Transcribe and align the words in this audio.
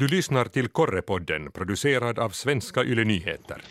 Du 0.00 0.08
lyssnar 0.08 0.44
till 0.44 0.68
Korrepodden, 0.68 1.50
producerad 1.52 2.18
av 2.18 2.30
Svenska 2.30 2.84
Yle 2.84 3.04
Nyheter. 3.04 3.62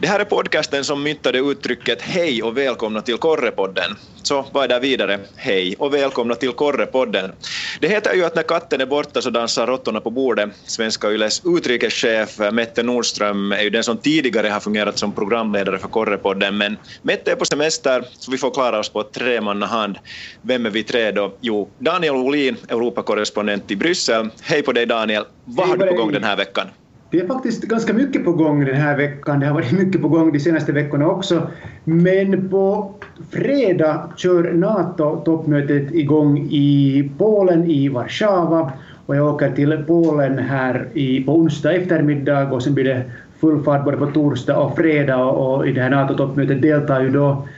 Det 0.00 0.08
här 0.08 0.20
är 0.20 0.24
podcasten 0.24 0.84
som 0.84 1.02
myntade 1.02 1.38
uttrycket 1.38 2.02
Hej 2.02 2.42
och 2.42 2.56
välkomna 2.56 3.00
till 3.02 3.16
Korrepodden. 3.16 3.96
Så 4.22 4.46
vad 4.52 4.64
är 4.64 4.68
där 4.68 4.80
vidare? 4.80 5.20
Hej 5.36 5.76
och 5.78 5.94
välkomna 5.94 6.34
till 6.34 6.52
Korrepodden. 6.52 7.32
Det 7.80 7.88
heter 7.88 8.14
ju 8.14 8.24
att 8.24 8.34
när 8.34 8.42
katten 8.42 8.80
är 8.80 8.86
borta 8.86 9.22
så 9.22 9.30
dansar 9.30 9.66
råttorna 9.66 10.00
på 10.00 10.10
bordet. 10.10 10.50
Svenska 10.66 11.10
Yles 11.10 11.42
utrikeschef 11.44 12.38
Mette 12.52 12.82
Nordström 12.82 13.52
är 13.52 13.62
ju 13.62 13.70
den 13.70 13.84
som 13.84 13.96
tidigare 13.96 14.48
har 14.48 14.60
fungerat 14.60 14.98
som 14.98 15.12
programledare 15.12 15.78
för 15.78 15.88
Korrepodden, 15.88 16.58
men 16.58 16.76
Mette 17.02 17.32
är 17.32 17.36
på 17.36 17.44
semester 17.44 18.04
så 18.18 18.30
vi 18.30 18.38
får 18.38 18.50
klara 18.50 18.78
oss 18.78 18.88
på 18.88 19.02
tre 19.02 19.40
manna 19.40 19.66
hand. 19.66 19.98
Vem 20.42 20.66
är 20.66 20.70
vi 20.70 20.82
tre 20.82 21.10
då? 21.10 21.34
Jo, 21.40 21.70
Daniel 21.78 22.14
Olin, 22.14 22.56
Europakorrespondent 22.68 23.70
i 23.70 23.76
Bryssel. 23.76 24.28
Hej 24.42 24.62
på 24.62 24.72
dig 24.72 24.86
Daniel. 24.86 25.24
Vad 25.44 25.68
har 25.68 25.76
du 25.76 25.86
på 25.86 25.94
gång 25.94 26.12
den 26.12 26.24
här 26.24 26.36
veckan? 26.36 26.66
Det 27.12 27.20
är 27.20 27.26
faktiskt 27.26 27.62
ganska 27.62 27.92
mycket 27.92 28.24
på 28.24 28.32
gång 28.32 28.64
den 28.64 28.74
här 28.74 28.96
veckan. 28.96 29.40
Det 29.40 29.46
har 29.46 29.54
varit 29.54 29.72
mycket 29.78 30.02
på 30.02 30.08
gång 30.08 30.32
de 30.32 30.40
senaste 30.40 30.72
veckorna 30.72 31.06
också. 31.06 31.46
Men 31.84 32.48
på 32.48 32.94
fredag 33.30 34.08
kör 34.16 34.52
NATO-toppmötet 34.52 35.94
igång 35.94 36.38
i 36.38 37.10
Polen, 37.18 37.70
i 37.70 37.88
Warszawa. 37.88 38.72
Och 39.06 39.16
jag 39.16 39.34
åker 39.34 39.50
till 39.50 39.84
Polen 39.86 40.38
här 40.38 40.88
i, 40.92 41.24
på 41.24 41.36
onsdag 41.36 41.72
eftermiddag 41.72 42.52
och 42.52 42.62
sen 42.62 42.74
blir 42.74 42.84
det 42.84 43.02
full 43.40 43.62
fart 43.62 43.84
både 43.84 43.96
på 43.96 44.06
torsdag 44.06 44.56
och 44.56 44.76
fredag. 44.76 45.24
Och 45.24 45.68
i 45.68 45.72
det 45.72 45.80
här 45.80 45.90
NATO-toppmötet 45.90 46.62
deltar 46.62 47.02
ju 47.02 47.10
då 47.10 47.48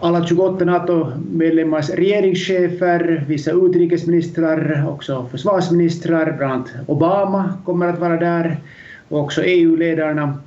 alla 0.00 0.26
28 0.26 0.64
NATO-medlemmars 0.64 1.90
regeringschefer, 1.90 3.24
vissa 3.28 3.50
utrikesministrar, 3.50 4.86
också 4.88 5.26
försvarsministrar, 5.30 6.34
bland 6.38 6.52
annat 6.52 6.68
Obama 6.86 7.52
kommer 7.64 7.88
att 7.88 7.98
vara 7.98 8.16
där, 8.16 8.56
och 9.08 9.20
också 9.20 9.42
EU-ledarna. 9.44 10.38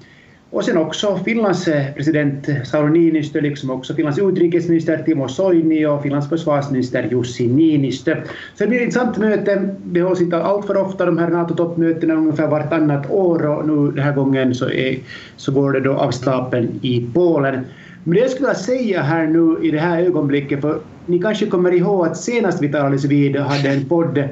Och 0.49 0.63
sen 0.63 0.77
också 0.77 1.19
Finlands 1.25 1.67
eh, 1.67 1.93
president 1.93 2.49
Sauli 2.63 2.99
Niinistö, 2.99 3.41
liksom 3.41 3.69
också 3.69 3.93
Finlands 3.93 4.19
utrikesminister 4.19 5.03
Timo 5.05 5.27
Soini 5.27 5.85
och 5.85 6.03
Finlands 6.03 6.29
försvarsminister 6.29 7.07
Jussi 7.11 7.47
Niinistö. 7.47 8.15
Så 8.55 8.63
det 8.63 8.67
blir 8.67 8.77
ett 8.77 8.83
intressant 8.83 9.17
möte. 9.17 9.69
Det 9.83 10.01
hålls 10.01 10.21
inte 10.21 10.43
alltför 10.43 10.77
ofta 10.77 11.05
de 11.05 11.17
här 11.17 11.29
NATO-toppmötena, 11.29 12.13
ungefär 12.13 12.47
vartannat 12.47 13.09
år 13.09 13.47
och 13.47 13.67
nu 13.67 13.91
den 13.91 14.03
här 14.03 14.13
gången 14.13 14.55
så, 14.55 14.69
är, 14.69 14.97
så 15.35 15.51
går 15.51 15.73
det 15.73 15.79
då 15.79 15.93
av 15.93 16.11
stapeln 16.11 16.79
i 16.81 17.09
Polen. 17.13 17.65
Men 18.03 18.13
det 18.13 18.19
jag 18.19 18.29
skulle 18.29 18.47
vilja 18.47 18.59
säga 18.59 19.01
här 19.01 19.27
nu 19.27 19.57
i 19.67 19.71
det 19.71 19.79
här 19.79 20.03
ögonblicket, 20.03 20.61
för 20.61 20.79
ni 21.05 21.19
kanske 21.19 21.45
kommer 21.45 21.71
ihåg 21.71 22.05
att 22.05 22.17
senast 22.17 22.63
vi 22.63 22.71
talades 22.71 23.05
vid 23.05 23.35
hade 23.35 23.69
en 23.69 23.85
podd 23.85 24.23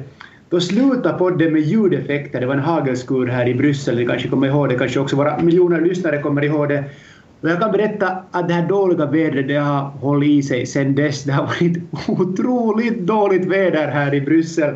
då 0.50 0.60
slutade 0.60 1.18
podden 1.18 1.52
med 1.52 1.62
ljudeffekter. 1.62 2.40
Det 2.40 2.46
var 2.46 2.54
en 2.54 2.60
hagelskur 2.60 3.26
här 3.26 3.48
i 3.48 3.54
Bryssel. 3.54 3.96
Ni 3.96 4.06
kanske 4.06 4.28
kommer 4.28 4.46
ihåg 4.46 4.68
det, 4.68 4.74
kanske 4.74 5.00
också 5.00 5.16
våra 5.16 5.38
miljoner 5.38 5.80
lyssnare 5.80 6.22
kommer 6.22 6.44
ihåg 6.44 6.68
det. 6.68 6.84
Och 7.40 7.50
jag 7.50 7.60
kan 7.60 7.72
berätta 7.72 8.22
att 8.30 8.48
det 8.48 8.54
här 8.54 8.68
dåliga 8.68 9.06
vädret 9.06 9.48
det 9.48 9.56
har 9.56 9.82
hållit 9.82 10.28
i 10.28 10.42
sig 10.42 10.66
sedan 10.66 10.94
dess. 10.94 11.24
Det 11.24 11.32
har 11.32 11.46
varit 11.46 11.78
otroligt 12.08 12.98
dåligt 12.98 13.44
väder 13.44 13.88
här 13.88 14.14
i 14.14 14.20
Bryssel. 14.20 14.74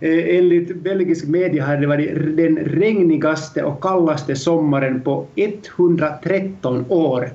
Eh, 0.00 0.36
enligt 0.36 0.76
belgisk 0.76 1.26
media 1.26 1.66
har 1.66 1.76
det 1.76 1.86
varit 1.86 2.36
den 2.36 2.58
regnigaste 2.58 3.62
och 3.62 3.82
kallaste 3.82 4.36
sommaren 4.36 5.00
på 5.00 5.26
113 5.34 6.84
år. 6.88 7.30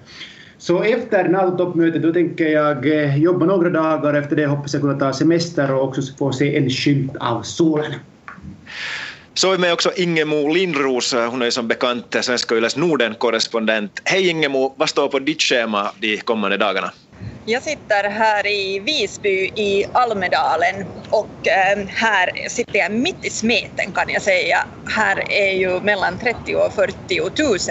Så 0.57 0.83
efter 0.83 1.29
NATO-toppmötet 1.29 2.01
då 2.01 2.13
tänker 2.13 2.47
jag 2.47 2.85
eh, 2.85 3.17
jobba 3.17 3.45
några 3.45 3.69
dagar, 3.69 4.13
efter 4.13 4.35
det 4.35 4.45
hoppas 4.45 4.73
jag 4.73 4.81
kunna 4.81 4.99
ta 4.99 5.13
semester 5.13 5.73
och 5.73 5.83
också 5.83 6.01
få 6.17 6.31
se 6.31 6.57
en 6.57 6.69
skymt 6.69 7.15
av 7.19 7.41
solen. 7.41 7.93
Så 9.33 9.53
är 9.53 9.57
med 9.57 9.73
också 9.73 9.91
Ingemo 9.95 10.53
Lindros, 10.53 11.13
hon 11.13 11.41
är 11.41 11.49
som 11.49 11.67
bekant 11.67 12.15
Svenska 12.21 12.55
Yles 12.55 12.75
Norden-korrespondent. 12.75 14.01
Hej 14.03 14.29
Ingemo, 14.29 14.73
vad 14.77 14.89
står 14.89 15.07
på 15.07 15.19
ditt 15.19 15.41
schema 15.41 15.91
de 15.99 16.17
kommande 16.17 16.57
dagarna? 16.57 16.91
Jag 17.45 17.63
sitter 17.63 18.09
här 18.09 18.47
i 18.47 18.79
Visby 18.79 19.49
i 19.55 19.85
Almedalen 19.93 20.85
och 21.09 21.47
eh, 21.47 21.87
här 21.87 22.49
sitter 22.49 22.79
jag 22.79 22.91
mitt 22.91 23.25
i 23.25 23.29
smeten 23.29 23.91
kan 23.93 24.09
jag 24.09 24.21
säga. 24.21 24.57
Här 24.95 25.31
är 25.31 25.51
ju 25.51 25.81
mellan 25.81 26.17
30 26.17 26.55
och 26.55 26.73
40 26.73 27.19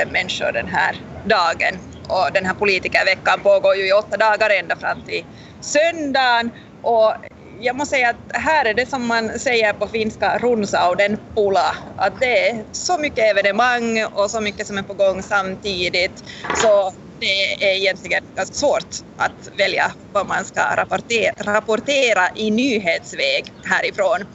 000 0.05 0.13
människor 0.13 0.53
den 0.53 0.69
här 0.69 0.97
dagen 1.25 1.79
och 2.09 2.33
den 2.35 2.47
här 2.47 2.55
politikerveckan 2.55 3.41
pågår 3.41 3.77
ju 3.77 3.89
i 3.89 3.93
åtta 3.93 4.17
dagar 4.17 4.51
ända 4.51 4.77
fram 4.77 5.03
till 5.03 5.23
söndagen. 5.61 6.51
Och 6.81 7.15
jag 7.61 7.77
måste 7.77 7.95
säga 7.97 8.09
att 8.09 8.31
här 8.35 8.65
är 8.65 8.75
det 8.75 8.89
som 8.89 9.07
man 9.07 9.39
säger 9.39 9.73
på 9.73 9.89
finska 9.89 10.39
runsauden 10.39 11.19
pula, 11.35 11.77
att 11.97 12.21
det 12.21 12.49
är 12.49 12.65
så 12.73 12.99
mycket 12.99 13.25
evenemang 13.31 14.05
och 14.05 14.31
så 14.31 14.41
mycket 14.41 14.67
som 14.67 14.79
är 14.79 14.83
på 14.83 14.95
gång 14.95 15.23
samtidigt. 15.23 16.23
Så 16.63 16.93
det 17.21 17.65
är 17.65 17.75
egentligen 17.77 18.21
ganska 18.35 18.55
svårt 18.55 18.97
att 19.17 19.49
välja 19.59 19.93
vad 20.13 20.27
man 20.27 20.45
ska 20.45 20.61
rapportera, 20.77 21.33
rapportera 21.39 22.29
i 22.35 22.51
nyhetsväg 22.51 23.53
härifrån. 23.65 24.27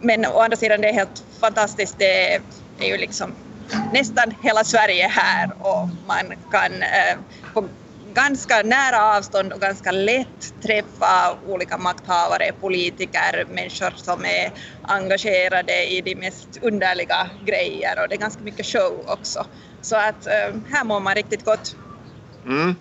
Men 0.00 0.26
å 0.26 0.40
andra 0.40 0.56
sidan 0.56 0.80
det 0.80 0.88
är 0.88 0.92
helt 0.92 1.24
fantastiskt, 1.40 1.98
det 1.98 2.34
är 2.78 2.86
ju 2.86 2.96
liksom 2.96 3.36
nästan 3.92 4.34
hela 4.40 4.64
Sverige 4.64 5.08
här 5.08 5.50
och 5.58 5.88
man 6.06 6.32
kan 6.50 6.72
eh, 6.82 7.16
på 7.54 7.68
ganska 8.16 8.62
nära 8.62 9.16
avstånd 9.16 9.52
och 9.52 9.60
ganska 9.60 9.92
lätt 9.92 10.62
träffa 10.62 11.38
olika 11.46 11.78
makthavare, 11.78 12.52
politiker, 12.60 13.44
människor 13.48 13.92
som 13.96 14.24
är 14.24 14.52
engagerade 14.82 15.84
i 15.84 16.00
de 16.00 16.14
mest 16.14 16.58
underliga 16.62 17.30
grejer 17.44 18.02
och 18.02 18.08
det 18.08 18.14
är 18.14 18.18
ganska 18.18 18.42
mycket 18.42 18.66
show 18.66 19.04
också. 19.06 19.46
Så 19.80 19.96
att 19.96 20.26
eh, 20.26 20.54
här 20.70 20.84
mår 20.84 21.00
man 21.00 21.14
riktigt 21.14 21.44
gott. 21.44 21.76
Mm. 22.46 22.74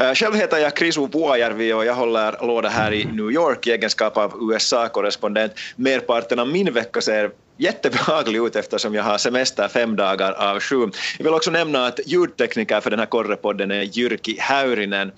Eh, 0.00 0.14
själv 0.14 0.34
heter 0.34 0.58
jag 0.58 0.76
Krisu 0.76 1.08
Puajärvi 1.08 1.72
och 1.72 1.84
jag 1.84 1.94
håller 1.94 2.46
låda 2.46 2.68
här 2.68 2.92
i 2.92 3.04
New 3.04 3.30
York 3.30 3.66
i 3.66 3.72
egenskap 3.72 4.16
av 4.16 4.32
USA-korrespondent. 4.50 5.52
Merparten 5.76 6.38
av 6.38 6.48
min 6.48 6.72
vecka 6.72 7.00
ser 7.00 7.30
jättebehaglig 7.56 8.40
ut 8.40 8.56
eftersom 8.56 8.94
jag 8.94 9.02
har 9.02 9.18
semester 9.18 9.68
fem 9.68 9.96
dagar 9.96 10.32
av 10.32 10.60
sju. 10.60 10.90
Jag 11.18 11.24
vill 11.24 11.34
också 11.34 11.50
nämna 11.50 11.86
att 11.86 12.00
ljudtekniker 12.06 12.80
för 12.80 12.90
den 12.90 12.98
här 12.98 13.06
korrepodden 13.06 13.70
är 13.70 13.82
Jyrki 13.82 14.36
Häyrinen. 14.40 15.12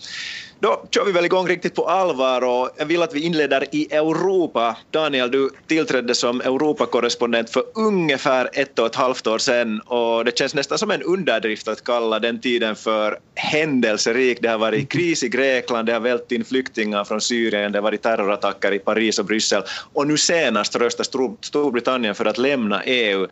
Då 0.60 0.82
kör 0.90 1.04
vi 1.04 1.12
väl 1.12 1.24
igång 1.24 1.48
riktigt 1.48 1.74
på 1.74 1.88
allvar 1.88 2.44
och 2.44 2.70
jag 2.76 2.86
vill 2.86 3.02
att 3.02 3.14
vi 3.14 3.20
inleder 3.20 3.64
i 3.72 3.94
Europa. 3.94 4.76
Daniel, 4.90 5.30
du 5.30 5.50
tillträdde 5.66 6.14
som 6.14 6.40
Europakorrespondent 6.40 7.50
för 7.50 7.62
ungefär 7.74 8.48
ett 8.52 8.78
och 8.78 8.86
ett 8.86 8.94
halvt 8.94 9.26
år 9.26 9.38
sedan 9.38 9.80
och 9.80 10.24
det 10.24 10.38
känns 10.38 10.54
nästan 10.54 10.78
som 10.78 10.90
en 10.90 11.02
underdrift 11.02 11.68
att 11.68 11.84
kalla 11.84 12.18
den 12.18 12.40
tiden 12.40 12.76
för 12.76 13.18
händelserik. 13.34 14.38
Det 14.42 14.48
har 14.48 14.58
varit 14.58 14.92
kris 14.92 15.22
i 15.22 15.28
Grekland, 15.28 15.86
det 15.86 15.92
har 15.92 16.00
vält 16.00 16.32
in 16.32 16.44
flyktingar 16.44 17.04
från 17.04 17.20
Syrien, 17.20 17.72
det 17.72 17.78
har 17.78 17.82
varit 17.82 18.02
terrorattacker 18.02 18.72
i 18.72 18.78
Paris 18.78 19.18
och 19.18 19.24
Bryssel 19.24 19.62
och 19.92 20.06
nu 20.06 20.16
senast 20.16 20.76
röstar 20.76 21.04
Storbritannien 21.40 22.14
för 22.14 22.24
att 22.24 22.38
lämna 22.38 22.82
EU. 22.82 23.22
Uh, 23.22 23.28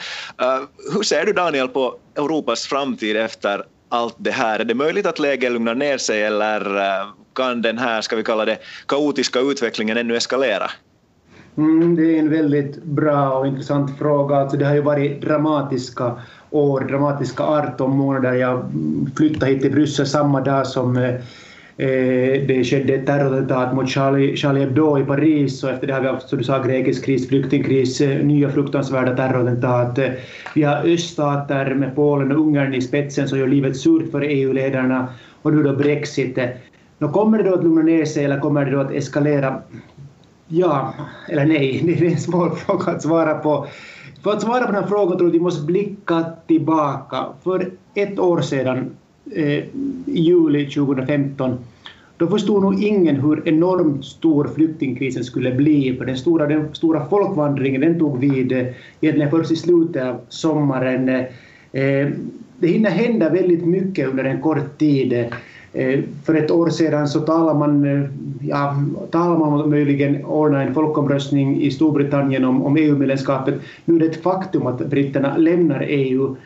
hur 0.94 1.02
ser 1.02 1.26
du 1.26 1.32
Daniel 1.32 1.68
på 1.68 1.98
Europas 2.16 2.66
framtid 2.66 3.16
efter 3.16 3.64
allt 3.88 4.16
det 4.18 4.30
här? 4.30 4.60
Är 4.60 4.64
det 4.64 4.74
möjligt 4.74 5.06
att 5.06 5.18
läget 5.18 5.52
lugnar 5.52 5.74
ner 5.74 5.98
sig 5.98 6.22
eller 6.22 6.76
eh, 6.76 7.06
kan 7.34 7.62
den 7.62 7.78
här, 7.78 8.00
ska 8.00 8.16
vi 8.16 8.22
kalla 8.22 8.44
det, 8.44 8.58
kaotiska 8.86 9.40
utvecklingen 9.40 9.96
ännu 9.96 10.16
eskalera? 10.16 10.70
Mm, 11.56 11.96
det 11.96 12.02
är 12.02 12.18
en 12.18 12.30
väldigt 12.30 12.82
bra 12.82 13.38
och 13.38 13.46
intressant 13.46 13.98
fråga. 13.98 14.36
Alltså 14.36 14.56
det 14.56 14.64
har 14.64 14.74
ju 14.74 14.80
varit 14.80 15.20
dramatiska 15.20 16.12
år, 16.50 16.80
dramatiska 16.80 17.42
18 17.42 17.96
månader. 17.96 18.32
Jag 18.32 18.64
flyttade 19.16 19.52
hit 19.52 19.62
till 19.62 19.72
Bryssel 19.72 20.06
samma 20.06 20.40
dag 20.40 20.66
som 20.66 20.96
eh, 20.96 21.14
eh, 21.76 22.46
det 22.48 22.64
skedde 22.64 22.94
ett 22.94 23.06
terrorattentat 23.06 23.74
mot 23.74 23.88
Charlie, 23.88 24.36
Charlie 24.36 24.60
Hebdo 24.60 24.98
i 24.98 25.04
Paris 25.04 25.64
och 25.64 25.70
efter 25.70 25.86
det 25.86 25.92
har 25.92 26.00
vi 26.00 26.08
haft, 26.08 26.28
som 26.28 26.38
du 26.38 26.44
sa, 26.44 26.62
grekisk 26.62 27.04
kris, 27.04 27.28
flyktingkris, 27.28 28.00
eh, 28.00 28.24
nya 28.24 28.50
fruktansvärda 28.50 29.16
terrorattentat. 29.16 29.98
Vi 30.54 30.62
har 30.62 30.94
öststater 30.94 31.74
med 31.74 31.94
Polen 31.94 32.32
och 32.32 32.38
Ungern 32.38 32.74
i 32.74 32.80
spetsen 32.80 33.28
som 33.28 33.38
gör 33.38 33.48
livet 33.48 33.76
surt 33.76 34.10
för 34.10 34.20
EU-ledarna 34.20 35.08
och 35.42 35.52
nu 35.52 35.62
då 35.62 35.72
Brexit. 35.72 36.38
Nå 36.98 37.08
kommer 37.08 37.38
det 37.38 37.50
då 37.50 37.54
att 37.54 37.64
lugna 37.64 37.82
ner 37.82 38.04
sig 38.04 38.24
eller 38.24 38.40
kommer 38.40 38.64
det 38.64 38.70
då 38.70 38.80
att 38.80 38.92
eskalera? 38.92 39.62
Ja, 40.48 40.94
eller 41.28 41.44
nej, 41.44 41.80
det 41.98 42.06
är 42.06 42.10
en 42.10 42.18
svår 42.18 42.50
fråga 42.50 42.92
att 42.92 43.02
svara 43.02 43.34
på. 43.34 43.66
För 44.22 44.32
att 44.32 44.42
svara 44.42 44.66
på 44.66 44.72
den 44.72 44.82
här 44.82 44.88
frågan 44.88 45.18
tror 45.18 45.22
jag 45.22 45.28
att 45.28 45.34
vi 45.34 45.40
måste 45.40 45.64
blicka 45.66 46.24
tillbaka. 46.46 47.24
För 47.42 47.70
ett 47.94 48.18
år 48.18 48.40
sedan 48.40 48.96
eh, 49.32 49.64
juli 50.06 50.66
2015 50.70 51.58
då 52.16 52.26
förstod 52.26 52.62
nog 52.62 52.82
ingen 52.82 53.16
hur 53.16 53.48
enormt 53.48 54.04
stor 54.04 54.48
flyktingkrisen 54.54 55.24
skulle 55.24 55.54
bli. 55.54 55.96
För 55.98 56.04
den 56.04 56.16
stora, 56.16 56.46
den 56.46 56.74
stora 56.74 57.08
folkvandringen 57.08 57.80
den 57.80 57.98
tog 57.98 58.18
vid 58.18 58.52
eh, 58.52 58.66
egentligen 59.00 59.30
först 59.30 59.50
i 59.50 59.56
slutet 59.56 60.02
av 60.02 60.20
sommaren. 60.28 61.08
Eh, 61.08 62.08
det 62.58 62.68
hinner 62.68 62.90
hända 62.90 63.30
väldigt 63.30 63.66
mycket 63.66 64.08
under 64.08 64.24
en 64.24 64.40
kort 64.40 64.78
tid. 64.78 65.12
Eh, 65.72 66.00
för 66.24 66.34
ett 66.34 66.50
år 66.50 66.70
sedan 66.70 67.08
så 67.08 67.20
talade 67.20 67.58
man, 67.58 67.84
eh, 67.84 68.10
ja, 68.40 68.76
talade 69.10 69.38
man 69.38 69.60
om 69.60 69.70
möjligen 69.70 70.24
ordna 70.24 70.62
en 70.62 70.74
folkomröstning 70.74 71.62
i 71.62 71.70
Storbritannien 71.70 72.44
om, 72.44 72.62
om 72.62 72.76
EU-medlemskapet. 72.76 73.54
Nu 73.84 73.96
är 73.96 74.00
det 74.00 74.06
ett 74.06 74.22
faktum 74.22 74.66
att 74.66 74.86
britterna 74.86 75.36
lämnar 75.36 75.84
EU. 75.88 76.36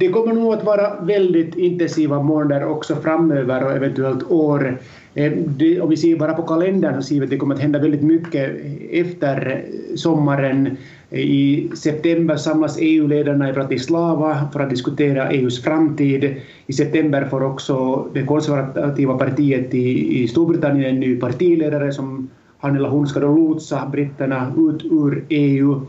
Det 0.00 0.08
kommer 0.08 0.32
nog 0.32 0.52
att 0.54 0.64
vara 0.64 1.00
väldigt 1.00 1.54
intensiva 1.54 2.22
månader 2.22 2.64
också 2.68 2.96
framöver 2.96 3.64
och 3.64 3.72
eventuellt 3.72 4.30
år. 4.30 4.78
Eh, 5.14 5.32
det, 5.32 5.80
om 5.80 5.90
vi 5.90 5.96
ser 5.96 6.16
bara 6.16 6.34
på 6.34 6.42
kalendern 6.42 6.94
så 6.94 7.02
ser 7.02 7.14
vi 7.16 7.24
att 7.24 7.30
det 7.30 7.36
kommer 7.36 7.54
att 7.54 7.60
hända 7.60 7.78
väldigt 7.78 8.02
mycket 8.02 8.50
efter 8.90 9.64
sommaren. 9.94 10.76
Eh, 11.10 11.20
I 11.20 11.70
september 11.74 12.36
samlas 12.36 12.78
EU-ledarna 12.80 13.50
i 13.50 13.52
Bratislava 13.52 14.48
för 14.52 14.60
att 14.60 14.70
diskutera 14.70 15.30
EUs 15.30 15.62
framtid. 15.62 16.34
I 16.66 16.72
september 16.72 17.24
får 17.24 17.42
också 17.42 18.06
det 18.14 18.22
konservativa 18.22 19.18
partiet 19.18 19.74
i, 19.74 20.22
i 20.22 20.28
Storbritannien 20.28 20.90
en 20.90 21.00
ny 21.00 21.20
partiledare 21.20 21.92
som 21.92 22.28
han 22.58 22.76
eller 22.76 22.88
hon 22.88 23.06
ska 23.06 23.20
då 23.20 23.36
lotsa 23.36 23.88
britterna 23.92 24.52
ut 24.58 24.84
ur 24.84 25.24
EU. 25.28 25.86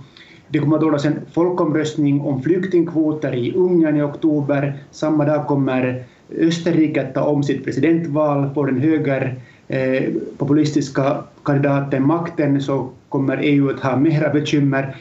Det 0.52 0.60
kommer 0.60 0.78
att 0.78 0.84
ordnas 0.84 1.06
en 1.06 1.20
folkomröstning 1.32 2.22
om 2.22 2.42
flyktingkvoter 2.44 3.36
i 3.36 3.54
Ungern 3.56 3.98
i 3.98 4.02
oktober. 4.02 4.74
Samma 4.92 5.26
dag 5.26 5.48
kommer 5.48 6.04
Österrike 6.38 7.02
att 7.02 7.14
ta 7.14 7.24
om 7.24 7.44
sitt 7.44 7.66
presidentval. 7.66 8.50
Får 8.54 8.68
den 8.68 8.82
höger 8.82 9.36
eh, 9.68 10.04
populistiska 10.38 11.24
kandidaten 11.46 12.08
makten 12.08 12.62
så 12.62 12.90
kommer 13.10 13.40
EU 13.42 13.70
att 13.70 13.80
ha 13.80 13.96
mera 13.96 14.34
bekymmer. 14.34 14.96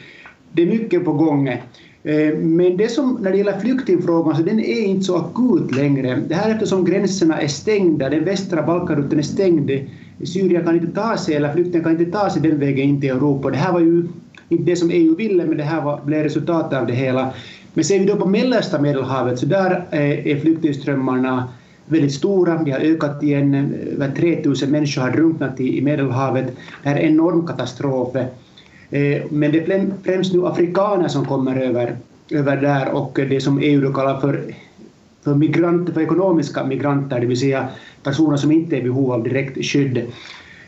Det 0.51 0.61
är 0.61 0.67
mycket 0.67 1.05
på 1.05 1.13
gång. 1.13 1.47
Eh, 1.47 2.37
men 2.37 2.77
det 2.77 2.91
som, 2.91 3.17
när 3.21 3.31
det 3.31 3.37
gäller 3.37 3.59
flyktingfrågan, 3.59 4.35
så 4.35 4.41
den 4.43 4.59
är 4.59 4.81
inte 4.81 5.03
så 5.03 5.17
akut 5.17 5.75
längre. 5.75 6.19
Det 6.27 6.35
här 6.35 6.51
eftersom 6.51 6.85
gränserna 6.85 7.41
är 7.41 7.47
stängda, 7.47 8.09
den 8.09 8.25
västra 8.25 8.63
Balkanrutten 8.63 9.19
är 9.19 9.23
stängd. 9.23 9.71
Syrien 10.23 10.65
kan 10.65 10.75
inte 10.75 10.91
ta 10.91 11.17
sig, 11.17 11.35
eller 11.35 11.53
flyktingar 11.53 11.83
kan 11.83 11.99
inte 11.99 12.11
ta 12.11 12.29
sig 12.29 12.41
den 12.41 12.59
vägen 12.59 12.89
in 12.89 13.01
till 13.01 13.09
Europa. 13.09 13.49
Det 13.49 13.57
här 13.57 13.73
var 13.73 13.79
ju 13.79 14.07
inte 14.51 14.63
det 14.63 14.75
som 14.75 14.91
EU 14.91 15.15
ville, 15.15 15.45
men 15.45 15.57
det 15.57 15.63
här 15.63 15.81
var, 15.81 16.01
blev 16.05 16.23
resultatet 16.23 16.79
av 16.79 16.87
det 16.87 16.93
hela. 16.93 17.33
Men 17.73 17.83
ser 17.83 17.99
vi 17.99 18.05
då 18.05 18.15
på 18.15 18.27
mellersta 18.27 18.81
Medelhavet, 18.81 19.39
så 19.39 19.45
där 19.45 19.85
eh, 19.91 20.27
är 20.27 20.39
flyktingströmmarna 20.39 21.47
väldigt 21.85 22.13
stora. 22.13 22.63
De 22.63 22.71
har 22.71 22.79
ökat 22.79 23.23
igen. 23.23 23.53
Eh, 23.53 23.93
över 23.93 24.11
3000 24.15 24.71
människor 24.71 25.01
har 25.01 25.11
drunknat 25.11 25.59
i 25.59 25.81
Medelhavet. 25.81 26.45
Det 26.83 26.89
här 26.89 26.95
är 26.95 26.99
en 26.99 27.13
enorm 27.13 27.47
katastrof. 27.47 28.15
Eh, 28.15 29.21
men 29.29 29.51
det 29.51 29.67
är 29.67 29.89
främst 30.03 30.33
nu 30.33 30.47
afrikaner 30.47 31.07
som 31.07 31.25
kommer 31.25 31.61
över, 31.61 31.95
över 32.31 32.57
där 32.57 32.91
och 32.91 33.19
det 33.29 33.41
som 33.41 33.59
EU 33.59 33.81
då 33.81 33.93
kallar 33.93 34.19
för, 34.19 34.43
för, 35.23 35.35
migranter, 35.35 35.93
för 35.93 36.01
ekonomiska 36.01 36.63
migranter, 36.63 37.19
det 37.19 37.25
vill 37.25 37.39
säga 37.39 37.67
personer 38.03 38.37
som 38.37 38.51
inte 38.51 38.75
är 38.75 38.79
i 38.79 38.83
behov 38.83 39.11
av 39.11 39.23
direkt 39.23 39.65
skydd. 39.65 40.01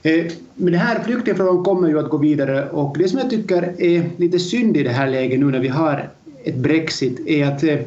Eh, 0.04 0.26
men 0.56 0.74
den 0.74 0.82
här 0.82 1.04
flyktingfrågan 1.04 1.64
kommer 1.64 1.88
ju 1.88 2.00
att 2.00 2.10
gå 2.10 2.18
vidare 2.18 2.70
och 2.70 2.98
det 2.98 3.10
som 3.10 3.20
jag 3.20 3.30
tycker 3.30 3.82
är 3.82 4.10
lite 4.18 4.40
synd 4.40 4.78
i 4.78 4.84
det 4.84 4.90
här 4.90 5.10
läget 5.10 5.40
nu 5.40 5.46
när 5.46 5.60
vi 5.60 5.68
har 5.68 6.10
ett 6.44 6.56
Brexit 6.56 7.28
är 7.28 7.46
att, 7.46 7.64
eh, 7.64 7.80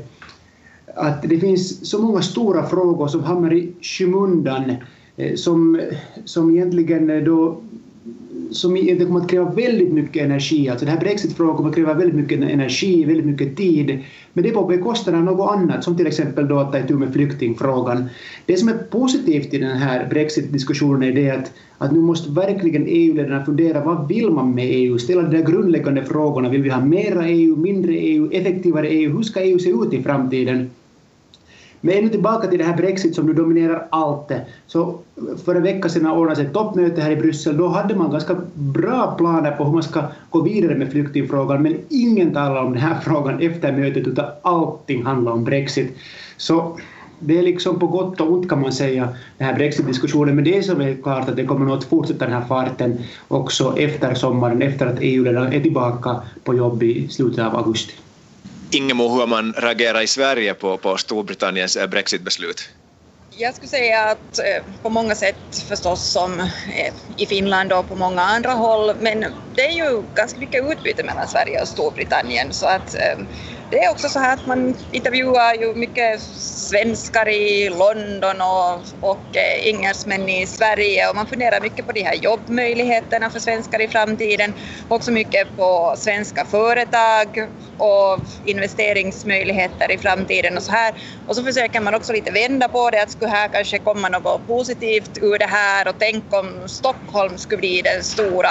att 0.95 1.23
det 1.23 1.39
finns 1.39 1.91
så 1.91 1.99
många 1.99 2.23
stora 2.23 2.67
frågor 2.67 3.09
som 3.09 3.25
hamnar 3.25 3.53
i 3.53 3.73
skymundan 3.81 4.73
eh, 5.17 5.35
som, 5.35 5.81
som 6.25 6.51
egentligen 6.51 7.25
då 7.25 7.61
som 8.51 8.75
det 8.75 9.05
kommer 9.05 9.21
att 9.21 9.31
kräva 9.31 9.53
väldigt 9.53 9.93
mycket 9.93 10.25
energi. 10.25 10.69
Alltså 10.69 10.85
den 10.85 10.95
här 10.95 11.01
brexitfrågan 11.01 11.57
kommer 11.57 11.69
att 11.69 11.75
kräva 11.75 11.95
väldigt 11.95 12.17
mycket 12.17 12.41
energi, 12.41 13.05
väldigt 13.05 13.27
mycket 13.27 13.57
tid. 13.57 13.99
Men 14.33 14.43
det 14.43 14.49
är 14.51 14.55
på 14.55 14.65
bekostnad 14.65 15.15
av 15.15 15.25
något 15.25 15.51
annat, 15.57 15.85
som 15.85 15.97
till 15.97 16.07
exempel 16.07 16.49
då 16.49 16.59
att 16.59 16.73
ta 16.73 16.79
itu 16.79 16.95
med 16.95 17.13
flyktingfrågan. 17.13 18.05
Det 18.47 18.57
som 18.57 18.69
är 18.69 18.75
positivt 18.75 19.55
i 19.55 19.59
den 19.59 19.77
här 19.77 20.07
brexit-diskussionen 20.11 21.03
är 21.03 21.13
det 21.13 21.31
att, 21.31 21.53
att 21.79 21.93
nu 21.93 22.01
måste 22.01 22.31
verkligen 22.31 22.85
EU-ledarna 22.87 23.45
fundera 23.45 23.85
vad 23.85 24.09
vill 24.09 24.31
man 24.31 24.55
med 24.55 24.67
EU? 24.71 24.99
Ställa 24.99 25.23
de 25.23 25.37
där 25.37 25.45
grundläggande 25.45 26.05
frågorna. 26.05 26.49
Vill 26.49 26.63
vi 26.63 26.71
ha 26.71 26.81
mera 26.81 27.29
EU, 27.29 27.57
mindre 27.57 27.95
EU, 27.95 28.31
effektivare 28.33 28.89
EU? 28.89 29.17
Hur 29.17 29.23
ska 29.23 29.41
EU 29.41 29.59
se 29.59 29.71
ut 29.71 29.93
i 29.93 30.03
framtiden? 30.03 30.71
Men 31.81 31.99
ännu 31.99 32.09
tillbaka 32.09 32.49
till 32.49 32.59
det 32.59 32.65
här 32.65 32.77
Brexit 32.77 33.15
som 33.15 33.27
nu 33.27 33.33
dominerar 33.33 33.87
allt. 33.91 34.33
Så 34.67 34.99
för 35.45 35.55
en 35.55 35.63
vecka 35.63 35.89
sedan 35.89 36.11
ordnades 36.11 36.39
ett 36.39 36.53
toppmöte 36.53 37.01
här 37.01 37.11
i 37.11 37.17
Bryssel. 37.17 37.57
Då 37.57 37.69
hade 37.69 37.95
man 37.95 38.11
ganska 38.11 38.37
bra 38.55 39.15
planer 39.19 39.51
på 39.51 39.65
hur 39.65 39.73
man 39.73 39.83
ska 39.83 40.03
gå 40.31 40.41
vidare 40.41 40.75
med 40.75 40.91
flyktingfrågan, 40.93 41.63
men 41.63 41.77
ingen 41.89 42.33
talar 42.33 42.63
om 42.63 42.73
den 42.73 42.83
här 42.83 43.01
frågan 43.05 43.41
efter 43.41 43.73
mötet, 43.73 44.07
utan 44.07 44.27
allting 44.43 45.05
handlar 45.05 45.33
om 45.33 45.45
Brexit. 45.45 45.97
Så 46.37 46.79
det 47.19 47.39
är 47.39 47.43
liksom 47.43 47.79
på 47.79 47.87
gott 47.87 48.21
och 48.21 48.33
ont 48.33 48.49
kan 48.49 48.61
man 48.61 48.73
säga, 48.73 49.09
den 49.39 49.49
här 49.49 49.55
Brexit-diskussionen, 49.55 50.35
men 50.35 50.45
det 50.45 50.57
är 50.57 50.63
som 50.63 50.81
är 50.81 50.95
klart 51.03 51.29
att 51.29 51.37
det 51.37 51.45
kommer 51.45 51.67
nog 51.67 51.77
att 51.77 51.85
fortsätta 51.85 52.25
den 52.25 52.35
här 52.35 52.45
farten 52.49 52.99
också 53.29 53.79
efter 53.79 54.15
sommaren, 54.15 54.63
efter 54.63 54.87
att 54.87 54.99
EU-ledarna 55.01 55.53
är 55.53 55.61
tillbaka 55.61 56.17
på 56.45 56.55
jobb 56.55 56.83
i 56.83 57.09
slutet 57.09 57.45
av 57.45 57.57
augusti. 57.57 57.95
Ingemo, 58.77 59.09
hur 59.09 59.27
man 59.27 59.53
reagerar 59.53 60.01
i 60.01 60.07
Sverige 60.07 60.55
på, 60.55 60.77
på 60.77 60.97
Storbritanniens 60.97 61.77
eh, 61.77 61.87
brexitbeslut? 61.87 62.69
Jag 63.39 63.55
skulle 63.55 63.69
säga 63.69 64.05
att 64.05 64.39
eh, 64.39 64.73
på 64.83 64.91
många 64.91 65.15
sätt 65.15 65.59
förstås 65.69 66.13
som 66.13 66.41
eh, 66.41 66.47
i 67.17 67.27
Finland 67.27 67.73
och 67.73 67.89
på 67.89 67.97
många 67.97 68.23
andra 68.23 68.53
håll, 68.53 68.97
men 69.01 69.21
det 69.55 69.67
är 69.67 69.73
ju 69.73 70.03
ganska 70.15 70.41
mycket 70.41 70.65
utbyte 70.73 71.05
mellan 71.05 71.29
Sverige 71.29 71.61
och 71.61 71.69
Storbritannien 71.69 72.53
så 72.53 72.67
att 72.67 72.95
det 73.71 73.85
är 73.85 73.91
också 73.91 74.09
så 74.09 74.19
här 74.19 74.35
att 74.35 74.47
man 74.47 74.75
intervjuar 74.91 75.55
ju 75.55 75.75
mycket 75.75 76.23
svenskar 76.23 77.29
i 77.29 77.71
London 77.71 78.41
och, 78.41 79.11
och 79.11 79.37
eh, 79.37 79.69
engelsmän 79.69 80.29
i 80.29 80.47
Sverige 80.47 81.09
och 81.09 81.17
man 81.17 81.27
funderar 81.27 81.61
mycket 81.61 81.87
på 81.87 81.93
de 81.93 82.03
här 82.03 82.15
jobbmöjligheterna 82.15 83.31
för 83.31 83.41
svenskar 83.41 83.81
i 83.81 83.89
framtiden. 83.89 84.55
Också 84.89 85.11
mycket 85.11 85.57
på 85.57 85.95
svenska 85.99 86.45
företag 86.45 87.29
och 87.77 88.27
investeringsmöjligheter 88.43 89.91
i 89.93 89.99
framtiden 89.99 90.57
och 90.57 90.63
så 90.63 90.73
här. 90.73 90.95
Och 91.25 91.37
så 91.37 91.45
försöker 91.45 91.81
man 91.81 91.95
också 91.95 92.13
lite 92.13 92.31
vända 92.31 92.69
på 92.69 92.91
det, 92.91 93.03
att 93.03 93.11
skulle 93.11 93.31
här 93.31 93.49
kanske 93.49 93.79
komma 93.79 94.09
något 94.09 94.47
positivt 94.47 95.19
ur 95.23 95.39
det 95.39 95.47
här 95.47 95.89
och 95.89 95.99
tänk 95.99 96.35
om 96.35 96.69
Stockholm 96.69 97.39
skulle 97.39 97.59
bli 97.59 97.83
den 97.83 98.05
stora 98.05 98.51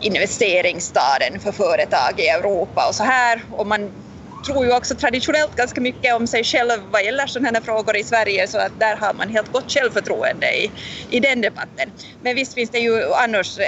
investeringsstaden 0.00 1.40
för 1.40 1.52
företag 1.52 2.20
i 2.20 2.28
Europa 2.28 2.88
och 2.88 2.94
så 2.94 3.04
här. 3.04 3.42
Och 3.50 3.66
man 3.66 4.03
tror 4.44 4.64
ju 4.64 4.76
också 4.76 4.94
traditionellt 4.94 5.56
ganska 5.56 5.80
mycket 5.80 6.14
om 6.14 6.26
sig 6.26 6.44
själv 6.44 6.82
vad 6.92 7.04
gäller 7.04 7.26
sådana 7.26 7.50
här 7.58 7.60
frågor 7.60 7.96
i 7.96 8.04
Sverige 8.04 8.48
så 8.48 8.58
att 8.58 8.80
där 8.80 8.96
har 8.96 9.14
man 9.14 9.28
helt 9.28 9.52
gott 9.52 9.70
självförtroende 9.70 10.46
i, 10.46 10.72
i 11.08 11.20
den 11.20 11.40
debatten. 11.40 11.92
Men 12.20 12.34
visst 12.34 12.54
finns 12.54 12.70
det 12.70 12.78
ju 12.78 13.12
annars 13.14 13.58
eh, 13.58 13.64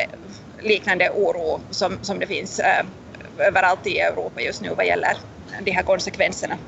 liknande 0.63 1.11
oro 1.11 1.61
som, 1.71 1.99
som 2.03 2.19
det 2.19 2.27
finns 2.27 2.59
eh, 2.59 2.85
överallt 3.39 3.87
i 3.87 3.99
Europa 3.99 4.41
just 4.41 4.61
nu 4.61 4.69
vad 4.77 4.87
gäller 4.87 5.17
de 5.63 5.71
här 5.71 5.83
konsekvenserna 5.83 6.59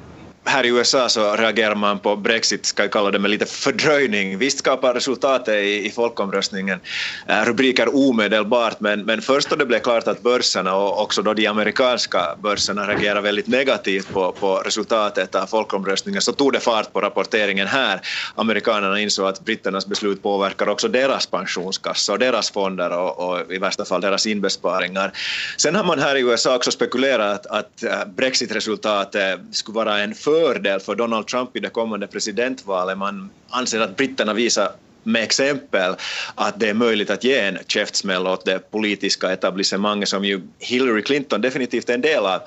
här 0.48 0.66
i 0.66 0.68
USA 0.68 1.08
så 1.08 1.36
reagerar 1.36 1.74
man 1.74 1.98
på 1.98 2.16
Brexit, 2.16 2.66
ska 2.66 2.82
jag 2.82 2.92
kalla 2.92 3.10
det 3.10 3.18
med 3.18 3.30
lite 3.30 3.46
fördröjning. 3.46 4.38
Visst 4.38 4.58
skapar 4.58 4.94
resultatet 4.94 5.54
i, 5.54 5.86
i 5.86 5.90
folkomröstningen 5.90 6.80
eh, 7.28 7.44
rubriker 7.44 7.96
omedelbart, 7.96 8.80
men, 8.80 9.02
men 9.02 9.22
först 9.22 9.50
då 9.50 9.56
det 9.56 9.66
blev 9.66 9.78
klart 9.78 10.08
att 10.08 10.22
börserna 10.22 10.76
och 10.76 11.02
också 11.02 11.22
då 11.22 11.34
de 11.34 11.46
amerikanska 11.46 12.36
börserna 12.42 12.88
reagerar 12.88 13.20
väldigt 13.20 13.46
negativt 13.46 14.12
på, 14.12 14.32
på 14.32 14.56
resultatet 14.56 15.34
av 15.34 15.46
folkomröstningen 15.46 16.20
så 16.22 16.32
tog 16.32 16.52
det 16.52 16.60
fart 16.60 16.92
på 16.92 17.00
rapporteringen 17.00 17.66
här. 17.66 18.00
Amerikanerna 18.34 19.00
insåg 19.00 19.26
att 19.26 19.44
britternas 19.44 19.86
beslut 19.86 20.22
påverkar 20.22 20.68
också 20.68 20.88
deras 20.88 21.26
pensionskassa 21.26 22.12
och 22.12 22.18
deras 22.18 22.50
fonder 22.50 22.90
och, 22.90 23.28
och, 23.28 23.52
i 23.52 23.58
värsta 23.58 23.84
fall 23.84 24.00
deras 24.00 24.26
inbesparingar. 24.26 25.12
Sen 25.56 25.74
har 25.74 25.84
man 25.84 25.98
här 25.98 26.16
i 26.16 26.20
USA 26.20 26.56
också 26.56 26.70
spekulerat 26.70 27.46
att, 27.46 27.46
att 27.46 27.82
eh, 27.82 28.12
Brexit-resultatet 28.16 29.40
skulle 29.52 29.76
vara 29.76 29.98
en 29.98 30.14
för 30.14 30.37
fördel 30.38 30.80
för 30.80 30.94
Donald 30.94 31.26
Trump 31.26 31.56
i 31.56 31.60
det 31.60 31.70
kommande 31.70 32.06
presidentvalet. 32.06 32.98
Man 32.98 33.30
anser 33.50 33.80
att 33.80 33.96
britterna 33.96 34.34
visar 34.34 34.68
med 35.02 35.22
exempel 35.22 35.94
att 36.34 36.60
det 36.60 36.68
är 36.68 36.74
möjligt 36.74 37.10
att 37.10 37.24
ge 37.24 37.38
en 37.38 37.58
käftsmäll 37.66 38.26
åt 38.26 38.44
det 38.44 38.70
politiska 38.70 39.32
etablissemanget 39.32 40.08
som 40.08 40.24
ju 40.24 40.40
Hillary 40.58 41.02
Clinton 41.02 41.40
definitivt 41.40 41.90
är 41.90 41.94
en 41.94 42.00
del 42.00 42.26
av. 42.26 42.40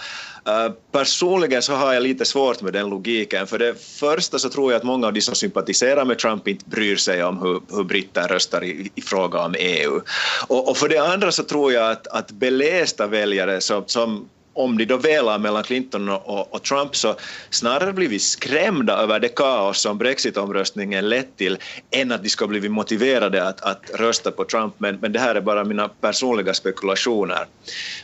Uh, 0.48 0.74
personligen 0.92 1.62
så 1.62 1.74
har 1.74 1.94
jag 1.94 2.04
lite 2.04 2.26
svårt 2.26 2.62
med 2.62 2.74
den 2.74 2.90
logiken. 2.90 3.48
För 3.48 3.60
det 3.60 3.84
första 4.00 4.40
så 4.40 4.50
tror 4.50 4.72
jag 4.72 4.80
att 4.80 4.84
många 4.84 5.08
av 5.08 5.14
de 5.14 5.22
som 5.22 5.36
sympatiserar 5.36 6.06
med 6.06 6.20
Trump 6.20 6.48
inte 6.48 6.66
bryr 6.66 6.96
sig 6.96 7.24
om 7.24 7.38
hur, 7.40 7.62
hur 7.76 7.84
britter 7.84 8.28
röstar 8.28 8.64
i, 8.64 8.92
i 8.96 9.02
fråga 9.02 9.40
om 9.40 9.56
EU. 9.60 10.02
Och, 10.48 10.70
och, 10.70 10.78
för 10.78 10.90
det 10.90 10.98
andra 10.98 11.32
så 11.32 11.44
tror 11.44 11.74
jag 11.74 11.92
att, 11.92 12.08
att 12.08 12.32
belästa 12.32 13.08
väljare 13.08 13.62
som, 13.62 13.84
som 13.88 14.30
om 14.54 14.78
de 14.78 14.86
då 14.86 14.98
velar 14.98 15.40
mellan 15.40 15.64
Clinton 15.64 16.10
och, 16.10 16.54
och, 16.54 16.64
Trump 16.64 16.96
så 16.96 17.16
snarare 17.50 17.94
blir 17.94 18.08
vi 18.08 18.20
skrämda 18.20 18.94
över 18.98 19.20
det 19.20 19.30
kaos 19.30 19.82
som 19.82 19.98
brexitomröstningen 19.98 21.10
lett 21.10 21.38
till 21.38 21.58
än 21.92 22.12
att 22.12 22.24
de 22.24 22.30
ska 22.30 22.48
bli 22.48 22.70
motiverade 22.70 23.48
att, 23.48 23.62
att 23.62 23.90
rösta 23.94 24.32
på 24.32 24.44
Trump. 24.44 24.74
Men, 24.78 24.98
men 25.02 25.12
det 25.12 25.20
här 25.20 25.36
är 25.36 25.42
bara 25.42 25.64
mina 25.64 25.88
personliga 25.88 26.54
spekulationer. 26.54 27.46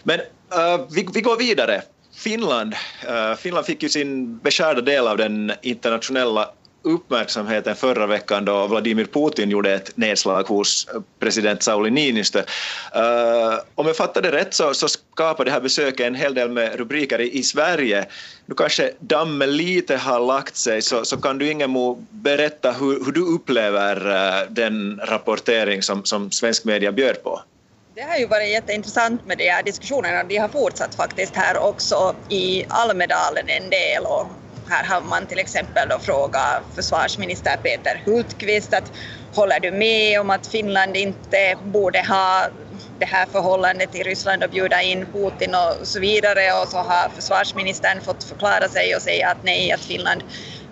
Men 0.04 0.20
uh, 0.20 0.86
vi, 0.90 1.08
vi 1.14 1.22
går 1.22 1.38
vidare. 1.38 1.82
Finland, 2.16 2.74
uh, 3.08 3.36
Finland 3.38 3.66
fick 3.66 3.84
ju 3.84 3.90
sin 3.90 4.38
beskärda 4.38 4.82
del 4.82 5.08
av 5.08 5.18
den 5.18 5.52
internationella 5.62 6.50
uppmärksamheten 6.82 7.76
förra 7.76 8.08
veckan 8.08 8.46
då 8.46 8.68
Vladimir 8.68 9.06
Putin 9.06 9.50
gjorde 9.50 9.74
ett 9.74 9.98
nedslag 9.98 10.44
hos 10.44 10.88
eh, 10.94 11.02
president 11.20 11.64
Sauli 11.64 11.92
Niinistö. 11.92 12.40
Uh, 12.40 13.60
om 13.76 13.88
jag 13.88 13.98
fattade 13.98 14.32
rätt 14.32 14.54
så, 14.54 14.74
så 14.74 14.88
skapade 14.88 15.50
det 15.50 15.54
här 15.54 15.62
besöket 15.62 16.08
en 16.08 16.16
hel 16.16 16.34
del 16.34 16.50
med 16.50 16.76
rubriker 16.76 17.22
i, 17.22 17.38
i 17.38 17.44
Sverige. 17.44 18.06
Nu 18.46 18.56
kanske 18.56 18.92
dammen 19.00 19.58
lite 19.58 19.96
har 19.96 20.20
lagt 20.20 20.56
sig, 20.56 20.82
så, 20.82 21.06
så 21.06 21.18
kan 21.18 21.38
du 21.38 21.52
Ingemo 21.52 22.06
berätta 22.10 22.72
hur, 22.72 23.06
hur 23.06 23.12
du 23.12 23.22
upplever 23.22 24.08
uh, 24.08 24.52
den 24.52 25.02
rapportering 25.04 25.82
som, 25.82 26.06
som 26.06 26.32
svensk 26.32 26.66
media 26.66 26.92
bjöd 26.92 27.24
på? 27.24 27.42
Det 27.96 28.02
har 28.02 28.18
ju 28.18 28.28
varit 28.28 28.50
jätteintressant 28.50 29.26
med 29.26 29.38
de 29.38 29.50
här 29.50 29.64
diskussionerna. 29.64 30.24
De 30.24 30.38
har 30.38 30.48
fortsatt 30.48 30.96
faktiskt 30.96 31.36
här 31.36 31.58
också 31.58 32.16
i 32.30 32.66
Almedalen 32.70 33.46
en 33.48 33.70
del 33.70 34.06
och 34.06 34.28
här 34.70 34.84
har 34.84 35.02
man 35.02 35.28
till 35.28 35.40
exempel 35.40 35.90
då 35.90 36.00
frågat 36.00 36.64
försvarsminister 36.76 37.58
Peter 37.58 38.02
Hultqvist 38.06 38.74
att 38.74 38.92
håller 39.36 39.60
du 39.60 39.72
med 39.72 40.20
om 40.20 40.30
att 40.30 40.48
Finland 40.48 40.98
inte 40.98 41.56
borde 41.62 42.00
ha 42.02 42.48
det 43.00 43.06
här 43.06 43.26
förhållandet 43.26 43.92
till 43.92 44.04
Ryssland 44.04 44.44
och 44.44 44.50
bjuda 44.50 44.82
in 44.82 45.06
Putin 45.06 45.56
och 45.56 45.88
så 45.88 46.00
vidare? 46.00 46.62
Och 46.62 46.68
så 46.68 46.78
har 46.78 47.10
försvarsministern 47.10 48.02
fått 48.02 48.24
förklara 48.24 48.70
sig 48.70 48.96
och 48.96 49.02
säga 49.02 49.30
att 49.30 49.44
nej, 49.44 49.72
att 49.72 49.86
Finland 49.86 50.24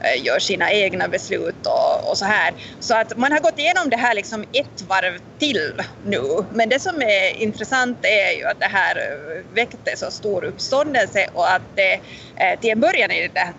Eh, 0.05 0.25
gör 0.25 0.39
sina 0.39 0.71
egna 0.71 1.07
beslut 1.07 1.65
och, 1.67 2.09
och, 2.09 2.17
så 2.17 2.25
här. 2.25 2.53
Så 2.79 2.95
att 2.95 3.17
man 3.17 3.31
har 3.31 3.39
gått 3.39 3.59
igenom 3.59 3.89
det 3.89 3.97
här 3.97 4.15
liksom 4.15 4.41
ett 4.41 4.81
varv 4.89 5.19
till 5.39 5.73
nu. 6.05 6.45
Men 6.53 6.69
det 6.69 6.79
som 6.79 7.01
är 7.01 7.41
intressant 7.41 7.97
är 8.01 8.37
ju 8.37 8.45
att 8.45 8.59
det 8.59 8.65
här 8.65 8.95
eh, 8.95 9.55
väckte 9.55 9.97
så 9.97 10.11
stor 10.11 10.43
uppståndelse 10.45 11.27
och 11.33 11.51
att 11.53 11.61
det 11.75 11.93
eh, 12.35 12.59
till 12.59 12.69
en 12.69 12.79
början 12.79 13.11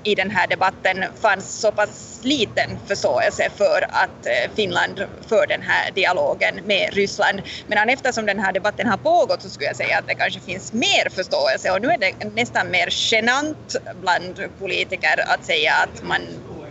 i 0.02 0.14
den 0.14 0.30
här 0.30 0.46
debatten 0.46 1.04
fanns 1.20 1.60
så 1.60 1.72
pass 1.72 2.15
liten 2.26 2.78
förståelse 2.86 3.50
för 3.56 3.86
att 3.88 4.26
eh, 4.26 4.50
Finland 4.56 5.06
för 5.28 5.46
den 5.46 5.62
här 5.62 5.90
dialogen 5.90 6.60
med 6.64 6.94
Ryssland. 6.94 7.42
Men 7.66 7.88
eftersom 7.88 8.26
den 8.26 8.38
här 8.38 8.52
debatten 8.52 8.86
har 8.86 8.96
pågått 8.96 9.42
så 9.42 9.50
skulle 9.50 9.66
jag 9.66 9.76
säga 9.76 9.98
att 9.98 10.06
det 10.06 10.14
kanske 10.14 10.40
finns 10.40 10.72
mer 10.72 11.10
förståelse 11.10 11.70
och 11.70 11.82
nu 11.82 11.88
är 11.88 11.98
det 11.98 12.24
nästan 12.24 12.70
mer 12.70 12.88
genant 13.12 13.76
bland 13.94 14.58
politiker 14.58 15.24
att 15.26 15.44
säga 15.44 15.72
att 15.74 16.02
man 16.02 16.22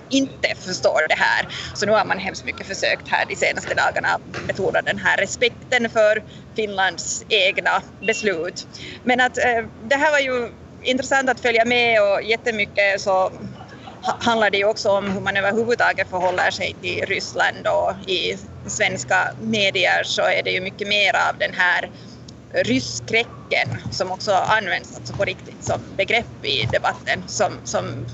inte 0.10 0.48
förstår 0.56 1.08
det 1.10 1.16
här. 1.16 1.48
Så 1.74 1.86
nu 1.86 1.92
har 1.92 2.06
man 2.06 2.20
hemskt 2.20 2.46
mycket 2.46 2.68
försökt 2.68 3.08
här 3.08 3.26
de 3.26 3.36
senaste 3.36 3.74
dagarna 3.74 4.20
betona 4.48 4.82
den 4.82 4.98
här 4.98 5.18
respekten 5.18 5.90
för 5.90 6.24
Finlands 6.56 7.24
egna 7.30 7.82
beslut. 8.08 8.68
Men 9.04 9.22
att 9.22 9.38
eh, 9.38 9.64
det 9.90 9.96
här 9.96 10.12
var 10.12 10.20
ju 10.20 10.52
intressant 10.82 11.30
att 11.30 11.40
följa 11.40 11.66
med 11.66 12.02
och 12.02 12.24
jättemycket 12.24 13.02
så 13.02 13.32
handlar 14.06 14.50
det 14.50 14.58
ju 14.58 14.66
också 14.66 14.90
om 14.90 15.12
hur 15.12 15.22
man 15.22 15.38
överhuvudtaget 15.38 16.10
förhåller 16.10 16.52
sig 16.52 16.74
till 16.82 17.06
Ryssland 17.06 17.68
och 17.68 18.10
i 18.10 18.38
svenska 18.70 19.34
medier 19.38 20.04
så 20.04 20.22
är 20.22 20.44
det 20.44 20.52
ju 20.52 20.62
mycket 20.62 20.88
mer 20.88 21.14
av 21.30 21.38
den 21.40 21.54
här 21.54 21.92
rysskräcken 22.54 23.82
som 23.92 24.12
också 24.12 24.32
används 24.34 24.96
alltså 24.96 25.14
på 25.14 25.24
riktigt 25.26 25.64
som 25.64 25.96
begrepp 25.98 26.46
i 26.46 26.66
debatten 26.66 27.24
som, 27.28 27.62
som 27.64 28.06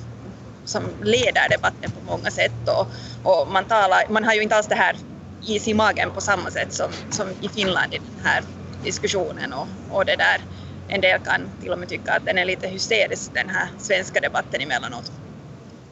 som 0.63 0.95
leder 1.03 1.49
debatten 1.49 1.91
på 1.91 2.01
många 2.01 2.31
sätt 2.31 2.67
och, 2.67 2.91
och 3.21 3.47
man, 3.51 3.65
talar, 3.65 4.03
man 4.09 4.23
har 4.23 4.33
ju 4.33 4.41
inte 4.41 4.55
alls 4.55 4.67
det 4.67 4.75
här 4.75 4.95
is 5.41 5.67
i 5.67 5.73
magen 5.73 6.11
på 6.11 6.21
samma 6.21 6.51
sätt 6.51 6.73
som, 6.73 6.91
som 7.09 7.35
i 7.41 7.49
Finland 7.49 7.93
i 7.93 7.99
den 8.15 8.25
här 8.25 8.43
diskussionen 8.83 9.53
och, 9.53 9.67
och 9.87 10.05
det 10.05 10.15
där. 10.15 10.41
En 10.87 11.01
del 11.01 11.19
kan 11.19 11.51
till 11.59 11.71
och 11.71 11.79
med 11.79 11.89
tycka 11.89 12.11
att 12.13 12.25
den 12.25 12.37
är 12.37 12.45
lite 12.45 12.67
hysterisk 12.67 13.33
den 13.33 13.49
här 13.49 13.69
svenska 13.77 14.19
debatten 14.19 14.61
emellanåt. 14.61 15.20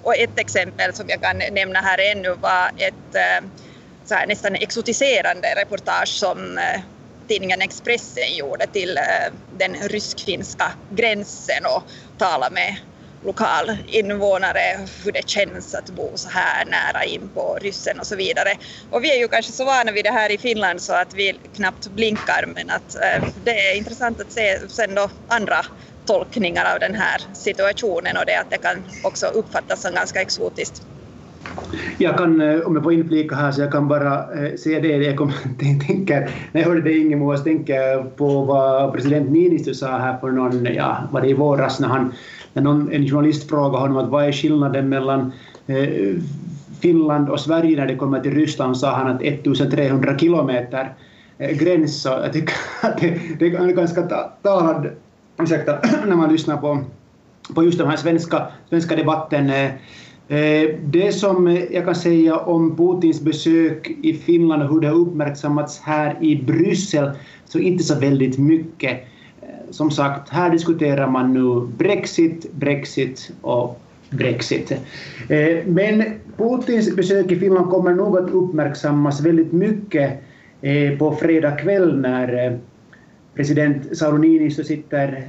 Och 0.03 0.15
ett 0.15 0.39
exempel 0.39 0.93
som 0.93 1.09
jag 1.09 1.21
kan 1.21 1.37
nämna 1.51 1.79
här 1.79 1.99
ännu 2.11 2.29
var 2.29 2.71
ett 2.77 3.15
eh, 3.15 3.49
så 4.05 4.15
här, 4.15 4.27
nästan 4.27 4.55
exotiserande 4.55 5.47
reportage 5.55 6.09
som 6.09 6.57
eh, 6.57 6.81
tidningen 7.27 7.61
Expressen 7.61 8.35
gjorde 8.35 8.67
till 8.67 8.97
eh, 8.97 9.33
den 9.57 9.75
rysk-finska 9.75 10.73
gränsen 10.89 11.65
och 11.65 11.83
talade 12.17 12.53
med 12.53 12.75
lokalinvånare 13.25 14.87
hur 15.03 15.11
det 15.11 15.29
känns 15.29 15.73
att 15.75 15.89
bo 15.89 16.17
så 16.17 16.29
här 16.29 16.65
nära 16.65 17.03
in 17.03 17.29
på 17.29 17.57
ryssen 17.61 17.99
och 17.99 18.07
så 18.07 18.15
vidare. 18.15 18.57
Och 18.89 19.03
vi 19.03 19.11
är 19.11 19.19
ju 19.19 19.27
kanske 19.27 19.53
så 19.53 19.65
vana 19.65 19.91
vid 19.91 20.05
det 20.05 20.11
här 20.11 20.31
i 20.31 20.37
Finland 20.37 20.81
så 20.81 20.93
att 20.93 21.13
vi 21.13 21.39
knappt 21.55 21.87
blinkar 21.87 22.45
men 22.55 22.69
att 22.69 22.95
eh, 22.95 23.23
det 23.35 23.69
är 23.71 23.77
intressant 23.77 24.21
att 24.21 24.31
se 24.31 24.69
sen 24.69 24.95
då 24.95 25.09
andra 25.27 25.65
tolkningar 26.09 26.65
av 26.73 26.79
den 26.79 26.95
här 26.95 27.19
situationen 27.33 28.17
och 28.17 28.25
det 28.25 28.35
att 28.41 28.51
det 28.51 28.57
kan 28.57 28.77
också 29.03 29.25
uppfattas 29.25 29.81
som 29.81 29.93
ganska 29.93 30.21
exotiskt. 30.21 30.81
Jag 31.97 32.17
kan, 32.17 32.41
eh, 32.41 32.59
om 32.59 32.75
jag 32.75 32.83
får 32.83 32.93
inflika 32.93 33.35
här, 33.35 33.51
så 33.51 33.61
jag 33.61 33.71
kan 33.71 33.87
bara 33.87 34.13
eh, 34.17 34.55
säga 34.55 34.79
det 34.79 34.87
jag 34.87 35.17
kom, 35.17 35.31
tänker, 35.87 36.19
när 36.51 36.61
jag 36.61 36.67
hörde 36.67 36.81
det 36.81 36.97
Ingemo, 36.97 37.37
så 37.37 37.43
tänker 37.43 38.03
på 38.03 38.45
vad 38.45 38.93
president 38.93 39.31
Niinistö 39.31 39.73
sa 39.73 39.97
här 39.97 40.17
för 40.17 40.31
någon, 40.31 40.65
ja, 40.65 40.97
var 41.11 41.21
det 41.21 41.27
i 41.27 41.33
våras 41.33 41.79
när 41.79 41.87
han 41.87 42.13
när 42.53 42.63
någon, 42.63 42.91
en 42.91 43.07
journalist 43.07 43.49
frågade 43.49 43.77
honom 43.77 43.97
att 43.97 44.09
vad 44.09 44.25
är 44.25 44.31
skillnaden 44.31 44.89
mellan 44.89 45.31
eh, 45.67 46.21
Finland 46.81 47.29
och 47.29 47.39
Sverige 47.39 47.77
när 47.77 47.87
det 47.87 47.95
kommer 47.95 48.19
till 48.19 48.33
Ryssland 48.33 48.77
sa 48.77 48.95
han 48.95 49.07
att 49.07 49.21
1300 49.21 50.17
kilometer 50.17 50.93
eh, 51.37 51.57
gräns. 51.57 52.01
Så 52.01 52.09
jag 52.09 52.33
tycker 52.33 52.55
att 52.81 52.97
det, 52.97 53.19
det 53.39 53.45
är 53.45 53.71
ganska 53.71 54.01
talande, 54.43 54.91
ursäkta, 55.39 55.79
när 56.07 56.15
man 56.15 56.31
lyssnar 56.31 56.57
på, 56.57 56.83
på 57.55 57.63
just 57.63 57.77
den 57.77 57.87
här 57.87 57.97
svenska, 57.97 58.47
svenska 58.69 58.95
debatten. 58.95 59.49
Eh, 59.49 59.65
eh, 60.37 60.69
det 60.83 61.11
som 61.11 61.57
jag 61.71 61.85
kan 61.85 61.95
säga 61.95 62.37
om 62.37 62.77
Putins 62.77 63.21
besök 63.21 63.91
i 64.03 64.13
Finland 64.13 64.63
och 64.63 64.69
hur 64.69 64.79
det 64.79 64.87
har 64.87 64.95
uppmärksammats 64.95 65.79
här 65.79 66.17
i 66.21 66.35
Bryssel, 66.35 67.11
så 67.45 67.59
inte 67.59 67.83
så 67.83 67.99
väldigt 67.99 68.37
mycket 68.37 68.91
eh, 69.41 69.47
som 69.69 69.91
sagt, 69.91 70.29
här 70.29 70.49
diskuterar 70.49 71.07
man 71.07 71.33
nu 71.33 71.67
Brexit, 71.77 72.53
Brexit 72.53 73.31
och 73.41 73.81
Brexit. 74.09 74.73
Men 75.65 76.03
Putins 76.37 76.95
besök 76.95 77.31
i 77.31 77.35
Finland 77.39 77.69
kommer 77.69 77.93
nog 77.93 78.17
att 78.17 78.29
uppmärksammas 78.29 79.21
väldigt 79.21 79.51
mycket 79.51 80.19
på 80.99 81.15
fredag 81.15 81.51
kväll 81.51 81.99
när 81.99 82.59
president 83.39 83.97
Sauli 83.97 84.19
Niinistö 84.19 84.63
sitter 84.63 85.23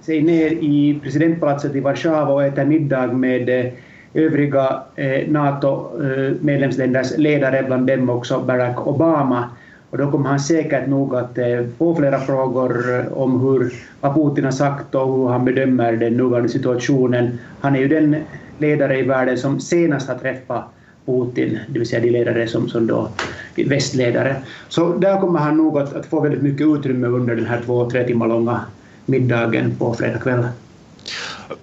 sig 0.00 0.22
ner 0.22 0.50
i 0.50 1.00
presidentpalatset 1.02 1.74
i 1.76 1.80
Warszawa 1.80 2.32
och 2.32 2.44
äter 2.44 2.64
middag 2.64 3.12
med 3.12 3.48
eh, 3.48 3.72
övriga 4.14 4.82
eh, 4.96 5.28
NATO-medlemsländers 5.28 7.12
eh, 7.12 7.18
ledare, 7.18 7.62
bland 7.62 7.86
dem 7.86 8.10
också 8.10 8.40
Barack 8.40 8.86
Obama. 8.86 9.44
Och 9.90 9.98
då 9.98 10.10
kommer 10.10 10.28
han 10.28 10.40
säkert 10.40 10.88
nog 10.88 11.14
att 11.14 11.38
få 11.78 11.94
flera 11.94 12.20
frågor 12.20 13.04
om 13.12 13.40
hur, 13.40 13.72
vad 14.00 14.14
Putin 14.14 14.44
har 14.44 14.52
sagt 14.52 14.94
och 14.94 15.16
hur 15.16 15.28
han 15.28 15.44
bedömer 15.44 15.92
den 15.92 16.16
nuvarande 16.16 16.48
situationen. 16.48 17.38
Han 17.60 17.76
är 17.76 17.80
ju 17.80 17.88
den 17.88 18.16
ledare 18.58 18.98
i 18.98 19.02
världen 19.02 19.38
som 19.38 19.60
senast 19.60 20.08
har 20.08 20.18
träffat 20.18 20.64
Putin, 21.06 21.58
det 21.68 21.78
vill 21.78 21.88
säga 21.88 22.00
de 22.02 22.10
ledare 22.10 22.48
som, 22.48 22.68
som 22.68 22.86
då 22.86 23.12
västledare. 23.56 24.42
Så 24.68 24.96
där 24.96 25.20
kommer 25.20 25.38
han 25.38 25.56
nog 25.56 25.78
att, 25.78 25.92
att 25.92 26.06
få 26.06 26.20
väldigt 26.20 26.42
mycket 26.42 26.66
utrymme 26.66 27.06
under 27.06 27.36
den 27.36 27.46
här 27.46 27.62
två, 27.66 27.90
tre 27.90 28.06
timmar 28.06 28.28
långa 28.28 28.64
middagen 29.06 29.76
på 29.78 29.94
fredag 29.94 30.18
kväll. 30.18 30.48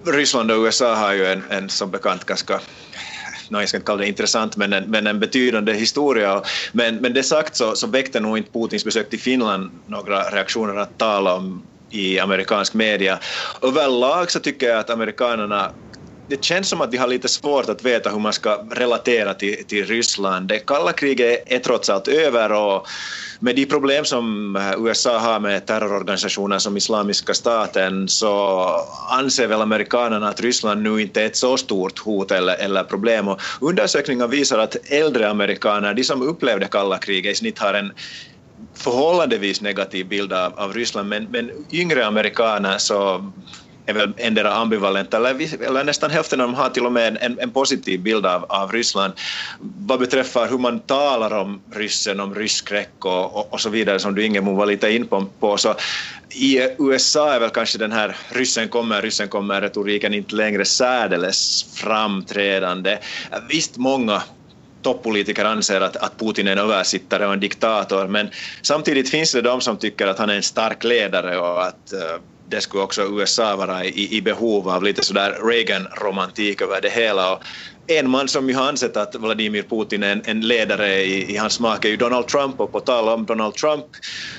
Ryssland 0.06 0.50
och 0.50 0.64
USA 0.64 0.94
har 0.94 1.12
ju 1.12 1.26
en, 1.26 1.42
en 1.48 1.68
som 1.68 1.90
bekant 1.90 2.24
ganska 2.24 2.60
no, 3.50 3.60
jag 3.60 3.68
ska 3.68 3.76
inte 3.76 3.86
kalla 3.86 4.00
det 4.00 4.08
intressant, 4.08 4.56
men 4.56 4.72
en, 4.72 4.90
men 4.90 5.06
en 5.06 5.20
betydande 5.20 5.72
historia. 5.72 6.42
Men, 6.72 6.96
men 6.96 7.14
det 7.14 7.22
sagt 7.22 7.56
så, 7.56 7.74
så 7.74 7.86
väckte 7.86 8.20
nog 8.20 8.38
inte 8.38 8.50
Putins 8.50 8.84
besök 8.84 9.10
till 9.10 9.20
Finland 9.20 9.70
några 9.86 10.22
reaktioner 10.22 10.76
att 10.76 10.98
tala 10.98 11.34
om 11.34 11.62
i 11.90 12.18
amerikansk 12.18 12.74
media. 12.74 13.18
Överlag 13.62 14.30
så 14.30 14.40
tycker 14.40 14.68
jag 14.68 14.78
att 14.78 14.90
amerikanerna 14.90 15.70
det 16.28 16.44
känns 16.44 16.68
som 16.68 16.80
att 16.80 16.94
vi 16.94 16.96
har 16.96 17.06
lite 17.06 17.28
svårt 17.28 17.68
att 17.68 17.84
veta 17.84 18.10
hur 18.10 18.18
man 18.18 18.32
ska 18.32 18.64
relatera 18.70 19.34
till, 19.34 19.64
till 19.64 19.86
Ryssland. 19.86 20.48
Det 20.48 20.58
kalla 20.58 20.92
kriget 20.92 21.42
är 21.46 21.58
trots 21.58 21.90
allt 21.90 22.08
över 22.08 22.52
och 22.52 22.86
med 23.40 23.56
de 23.56 23.66
problem 23.66 24.04
som 24.04 24.56
USA 24.78 25.18
har 25.18 25.40
med 25.40 25.66
terrororganisationer 25.66 26.58
som 26.58 26.76
Islamiska 26.76 27.34
staten 27.34 28.08
så 28.08 28.64
anser 29.10 29.46
väl 29.46 29.60
amerikanerna 29.60 30.28
att 30.28 30.40
Ryssland 30.40 30.82
nu 30.82 31.02
inte 31.02 31.22
är 31.22 31.26
ett 31.26 31.36
så 31.36 31.56
stort 31.56 31.98
hot 31.98 32.30
eller, 32.30 32.54
eller 32.54 32.84
problem. 32.84 33.28
Och 33.28 33.40
undersökningar 33.60 34.28
visar 34.28 34.58
att 34.58 34.76
äldre 34.90 35.30
amerikaner, 35.30 35.94
de 35.94 36.04
som 36.04 36.22
upplevde 36.22 36.66
kalla 36.66 36.98
kriget, 36.98 37.32
i 37.32 37.34
snitt 37.34 37.58
har 37.58 37.74
en 37.74 37.92
förhållandevis 38.74 39.60
negativ 39.60 40.08
bild 40.08 40.32
av, 40.32 40.52
av 40.58 40.72
Ryssland, 40.72 41.08
men, 41.08 41.24
men 41.24 41.50
yngre 41.72 42.06
amerikaner 42.06 42.78
så 42.78 43.32
är 43.88 43.94
väl 43.94 44.12
endera 44.16 44.54
ambivalenta 44.54 45.16
eller, 45.16 45.64
eller 45.64 45.84
nästan 45.84 46.10
hälften 46.10 46.40
av 46.40 46.46
dem 46.46 46.54
har 46.54 46.68
till 46.68 46.86
och 46.86 46.92
med 46.92 47.18
en, 47.20 47.38
en 47.38 47.50
positiv 47.50 48.00
bild 48.00 48.26
av, 48.26 48.44
av 48.44 48.72
Ryssland. 48.72 49.12
Vad 49.60 50.00
beträffar 50.00 50.48
hur 50.48 50.58
man 50.58 50.80
talar 50.80 51.38
om 51.38 51.60
ryssen, 51.72 52.20
om 52.20 52.34
rysskräck 52.34 53.04
och, 53.04 53.36
och, 53.36 53.52
och, 53.52 53.60
så 53.60 53.70
vidare 53.70 53.98
som 53.98 54.14
du 54.14 54.24
Ingemo 54.24 54.54
var 54.54 54.66
lite 54.66 54.90
in 54.90 55.06
på, 55.06 55.26
på 55.40 55.56
så 55.56 55.74
i 56.30 56.60
USA 56.78 57.32
är 57.32 57.40
väl 57.40 57.50
kanske 57.50 57.78
den 57.78 57.92
här 57.92 58.16
ryssen 58.28 58.68
kommer, 58.68 59.02
ryssen 59.02 59.28
kommer 59.28 59.60
retoriken 59.60 60.14
inte 60.14 60.34
längre 60.34 60.64
särdeles 60.64 61.66
framträdande. 61.74 62.98
Visst, 63.48 63.76
många 63.76 64.22
toppolitiker 64.82 65.44
anser 65.44 65.80
att, 65.80 65.96
att 65.96 66.18
Putin 66.18 66.48
är 66.48 66.52
en 66.52 66.58
översittare 66.58 67.26
och 67.26 67.32
en 67.32 67.40
diktator 67.40 68.06
men 68.06 68.30
samtidigt 68.62 69.10
finns 69.10 69.32
det 69.32 69.42
de 69.42 69.60
som 69.60 69.76
tycker 69.76 70.06
att 70.06 70.18
han 70.18 70.30
är 70.30 70.34
en 70.34 70.42
stark 70.42 70.84
ledare 70.84 71.38
och 71.38 71.66
att 71.66 71.92
uh, 71.92 72.20
det 72.48 72.60
skulle 72.60 72.82
också 72.82 73.02
USA 73.02 73.56
vara 73.56 73.84
i, 73.84 74.16
i 74.16 74.22
behov 74.22 74.68
av 74.68 74.82
lite 74.82 75.04
sådär 75.04 75.38
Reagan-romantik 75.42 76.62
över 76.62 76.80
det 76.80 76.88
hela. 76.90 77.32
Och 77.32 77.42
en 77.88 78.10
man 78.10 78.28
som 78.28 78.48
ju 78.48 78.54
har 78.54 78.68
ansett 78.68 78.96
att 78.96 79.14
Vladimir 79.14 79.62
Putin 79.62 80.02
är 80.02 80.12
en, 80.12 80.22
en 80.24 80.40
ledare 80.40 81.02
i, 81.02 81.32
i, 81.32 81.36
hans 81.36 81.52
smak 81.52 81.84
är 81.84 81.88
ju 81.88 81.96
Donald 81.96 82.26
Trump 82.26 82.60
och 82.60 82.72
på 82.72 82.80
tal 82.80 83.08
om 83.08 83.26
Donald 83.26 83.54
Trump, 83.54 83.84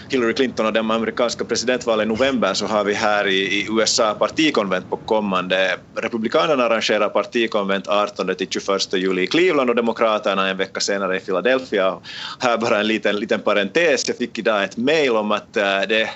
Hillary 0.09 0.33
Clinton 0.33 0.65
och 0.65 0.73
de 0.73 0.91
amerikanska 0.91 1.45
presidentvalet 1.45 2.05
i 2.05 2.07
november 2.07 2.53
så 2.53 2.65
har 2.65 2.83
vi 2.83 2.93
här 2.93 3.27
i, 3.27 3.37
i 3.37 3.67
USA 3.69 4.13
partikonvent 4.13 4.89
på 4.89 4.97
kommande. 4.97 5.77
Republikanerna 5.95 6.63
arrangerar 6.63 7.09
partikonvent 7.09 7.87
18 7.87 8.35
till 8.35 8.47
21 8.49 8.93
juli 8.93 9.21
i 9.21 9.27
Cleveland 9.27 9.69
och 9.69 9.75
Demokraterna 9.75 10.49
en 10.49 10.57
vecka 10.57 10.79
senare 10.79 11.17
i 11.17 11.19
Philadelphia. 11.19 11.99
Här 12.39 12.57
bara 12.57 12.79
en 12.79 12.87
liten, 12.87 13.15
liten 13.15 13.39
parentes, 13.39 14.07
jag 14.07 14.17
fick 14.17 14.39
idag 14.39 14.63
ett 14.63 14.77
mejl 14.77 15.11
om 15.11 15.31
att 15.31 15.57
äh, 15.57 15.81
det 15.89 16.09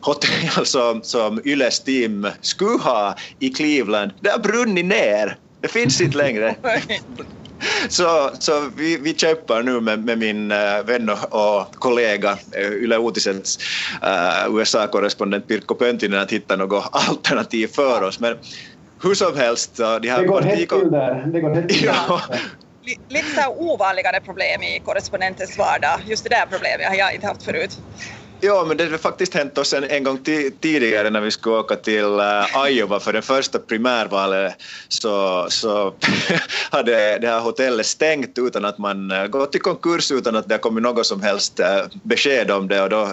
hotell 0.00 0.66
som, 0.66 1.02
som 1.02 1.40
Yles 1.44 1.80
team 1.80 2.28
skulle 2.40 2.78
ha 2.78 3.14
i 3.38 3.48
Cleveland, 3.48 4.12
det 4.20 4.30
har 4.30 4.38
brunnit 4.38 4.86
ner. 4.86 5.36
Det 5.60 5.68
finns 5.68 6.00
inte 6.00 6.18
längre. 6.18 6.54
Så, 7.88 8.30
så 8.38 8.70
vi, 8.76 8.96
vi 8.96 9.14
kämpar 9.14 9.62
nu 9.62 9.80
med, 9.80 10.04
med 10.04 10.18
min 10.18 10.52
uh, 10.52 10.82
vän 10.86 11.10
och 11.30 11.74
kollega 11.74 12.38
uh, 12.56 12.72
Yle 12.72 12.96
Uutisens 12.96 13.58
uh, 14.02 14.56
USA-korrespondent 14.56 15.48
Pirkko 15.48 15.74
Pöntinen 15.74 16.20
att 16.20 16.32
hitta 16.32 16.56
något 16.56 16.88
alternativ 16.92 17.66
för 17.66 18.02
oss. 18.02 18.20
Men 18.20 18.38
hur 19.02 19.14
som 19.14 19.36
helst... 19.36 19.76
De 19.76 20.08
här 20.08 20.20
det 20.20 20.26
går 20.26 20.40
hett 20.40 20.68
till 20.68 20.90
där. 20.90 21.26
Det 21.32 21.40
går 21.40 21.54
hett 21.54 21.68
till 21.68 21.84
ja. 21.84 22.20
Lite 23.08 23.42
så 23.42 23.50
ovanligare 23.50 24.20
problem 24.20 24.62
i 24.62 24.80
korrespondentens 24.84 25.58
vardag. 25.58 26.00
Just 26.06 26.24
det 26.24 26.30
där 26.30 26.46
problemet 26.50 26.86
har 26.86 26.94
jag 26.94 27.14
inte 27.14 27.26
haft 27.26 27.42
förut. 27.42 27.78
Ja, 28.42 28.64
men 28.68 28.76
det 28.76 28.90
har 28.90 28.98
faktiskt 28.98 29.34
hänt 29.34 29.58
oss 29.58 29.72
en, 29.72 29.84
en 29.84 30.04
gång 30.04 30.18
tidigare 30.60 31.10
när 31.10 31.20
vi 31.20 31.30
skulle 31.30 31.56
åka 31.56 31.76
till 31.76 32.04
uh, 32.04 32.68
Iowa 32.68 33.00
för 33.00 33.12
det 33.12 33.22
första 33.22 33.58
primärvalet. 33.58 34.54
Så, 34.88 35.46
så 35.50 35.94
hade 36.70 37.18
det 37.18 37.28
här 37.28 37.40
hotellet 37.40 37.86
stängt 37.86 38.38
utan 38.38 38.64
att 38.64 38.78
man 38.78 39.12
uh, 39.12 39.26
gått 39.26 39.54
i 39.54 39.58
konkurs 39.58 40.12
utan 40.12 40.36
att 40.36 40.48
det 40.48 40.54
har 40.54 40.58
kommit 40.58 40.82
något 40.82 41.06
som 41.06 41.22
helst 41.22 41.60
uh, 41.60 41.66
besked 42.02 42.50
om 42.50 42.68
det. 42.68 42.82
Och 42.82 42.90
då 42.90 43.08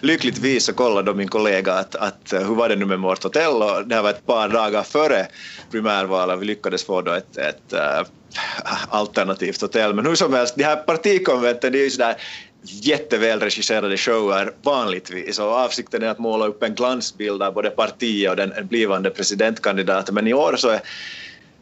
lyckligtvis 0.00 0.64
så 0.64 0.72
kollade 0.72 1.14
min 1.14 1.28
kollega 1.28 1.72
att, 1.72 1.94
att 1.94 2.32
hur 2.32 2.54
var 2.54 2.68
det 2.68 2.76
nu 2.76 2.84
med 2.84 2.98
vårt 2.98 3.22
hotell? 3.22 3.62
Och 3.62 3.86
det 3.86 3.94
här 3.94 4.02
var 4.02 4.10
ett 4.10 4.26
par 4.26 4.48
dagar 4.48 4.82
före 4.82 5.26
primärvalet. 5.70 6.38
Vi 6.38 6.44
lyckades 6.44 6.84
få 6.84 7.02
då 7.02 7.12
ett, 7.12 7.36
ett 7.36 7.74
alternativt 8.88 9.60
hotell. 9.60 9.94
Men 9.94 10.06
hur 10.06 10.14
som 10.14 10.34
helst, 10.34 10.56
de 10.56 10.64
här 10.64 10.76
partikonventen 10.76 11.72
det 11.72 11.78
är 11.78 11.84
ju 11.84 11.90
sådär 11.90 12.16
jättevälregisserade 12.66 13.96
shower 13.96 14.52
vanligtvis 14.62 15.38
och 15.38 15.46
avsikten 15.46 16.02
är 16.02 16.08
att 16.08 16.18
måla 16.18 16.46
upp 16.46 16.62
en 16.62 16.74
glansbild 16.74 17.42
av 17.42 17.54
både 17.54 17.70
partiet 17.70 18.30
och 18.30 18.36
den 18.36 18.52
blivande 18.68 19.10
presidentkandidaten 19.10 20.14
men 20.14 20.26
i 20.26 20.34
år 20.34 20.56
så 20.56 20.68
är 20.68 20.80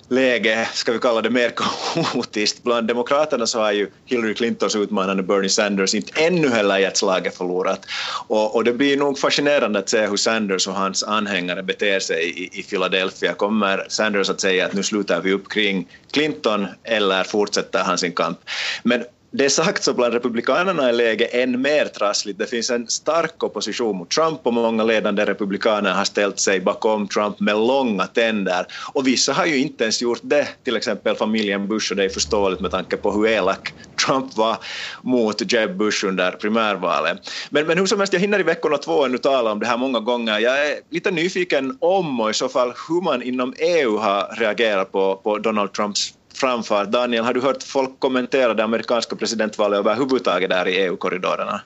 läge, 0.08 0.68
ska 0.72 0.92
vi 0.92 0.98
kalla 0.98 1.22
det 1.22 1.30
mer 1.30 1.52
kaotiskt. 1.56 2.62
Bland 2.62 2.88
demokraterna 2.88 3.46
så 3.46 3.60
har 3.60 3.72
ju 3.72 3.90
Hillary 4.04 4.34
Clintons 4.34 4.76
utmanande 4.76 5.22
Bernie 5.22 5.48
Sanders 5.48 5.94
inte 5.94 6.24
ännu 6.24 6.48
heller 6.48 6.78
gett 6.78 6.96
slaget 6.96 7.36
förlorat. 7.36 7.86
Och, 8.26 8.54
och, 8.54 8.64
det 8.64 8.72
blir 8.72 8.96
nog 8.96 9.18
fascinerande 9.18 9.78
att 9.78 9.88
se 9.88 10.06
hur 10.06 10.16
Sanders 10.16 10.68
och 10.68 10.74
hans 10.74 11.02
anhängare 11.02 11.62
beter 11.62 12.00
sig 12.00 12.24
i, 12.24 12.60
i 12.60 12.62
Philadelphia. 12.62 13.34
Kommer 13.34 13.86
Sanders 13.88 14.30
att 14.30 14.40
säga 14.40 14.66
att 14.66 14.72
nu 14.72 14.82
slutar 14.82 15.20
vi 15.20 15.32
upp 15.32 15.48
kring 15.48 15.88
Clinton 16.10 16.66
eller 16.84 17.24
fortsätter 17.24 17.78
han 17.78 17.98
sin 17.98 18.12
kamp? 18.12 18.38
Men 18.82 19.04
det 19.36 19.50
sagt 19.50 19.84
så 19.84 19.94
bland 19.94 20.14
republikanerna 20.14 20.88
är 20.88 20.92
läget 20.92 21.34
än 21.34 21.62
mer 21.62 21.84
trassligt. 21.84 22.38
Det 22.38 22.46
finns 22.46 22.70
en 22.70 22.88
stark 22.88 23.42
opposition 23.42 23.96
mot 23.96 24.10
Trump 24.10 24.40
och 24.42 24.52
många 24.52 24.84
ledande 24.84 25.24
republikaner 25.24 25.92
har 25.92 26.04
ställt 26.04 26.40
sig 26.40 26.60
bakom 26.60 27.08
Trump 27.08 27.40
med 27.40 27.56
långa 27.56 28.06
tänder. 28.06 28.66
Och 28.92 29.06
vissa 29.06 29.32
har 29.32 29.46
ju 29.46 29.56
inte 29.58 29.84
ens 29.84 30.02
gjort 30.02 30.20
det, 30.22 30.48
till 30.64 30.76
exempel 30.76 31.16
familjen 31.16 31.68
Bush 31.68 31.92
och 31.92 31.96
det 31.96 32.04
är 32.04 32.08
förståeligt 32.08 32.60
med 32.60 32.70
tanke 32.70 32.96
på 32.96 33.12
hur 33.12 33.26
elak 33.26 33.74
Trump 34.06 34.36
var 34.36 34.56
mot 35.02 35.52
Jeb 35.52 35.76
Bush 35.76 36.06
under 36.06 36.30
primärvalet. 36.30 37.18
Men, 37.50 37.66
men 37.66 37.78
hur 37.78 37.86
som 37.86 37.98
helst, 37.98 38.12
jag 38.12 38.20
hinner 38.20 38.40
i 38.40 38.42
veckorna 38.42 38.78
två 38.78 39.04
ännu 39.04 39.18
tala 39.18 39.52
om 39.52 39.60
det 39.60 39.66
här 39.66 39.76
många 39.76 40.00
gånger. 40.00 40.38
Jag 40.38 40.66
är 40.66 40.74
lite 40.90 41.10
nyfiken 41.10 41.78
om 41.80 42.20
och 42.20 42.30
i 42.30 42.34
så 42.34 42.48
fall 42.48 42.72
hur 42.88 43.00
man 43.00 43.22
inom 43.22 43.54
EU 43.58 43.96
har 43.96 44.36
reagerat 44.36 44.92
på, 44.92 45.16
på 45.16 45.38
Donald 45.38 45.72
Trumps 45.72 46.14
framfart. 46.36 46.90
Daniel, 46.90 47.24
har 47.24 47.34
du 47.34 47.40
hört 47.40 47.62
folk 47.62 48.00
kommentera 48.00 48.54
det 48.54 48.64
amerikanska 48.64 49.16
presidentvalet 49.16 49.78
överhuvudtaget 49.78 50.50
där 50.50 50.68
i 50.68 50.76
EU-korridorerna? 50.76 51.60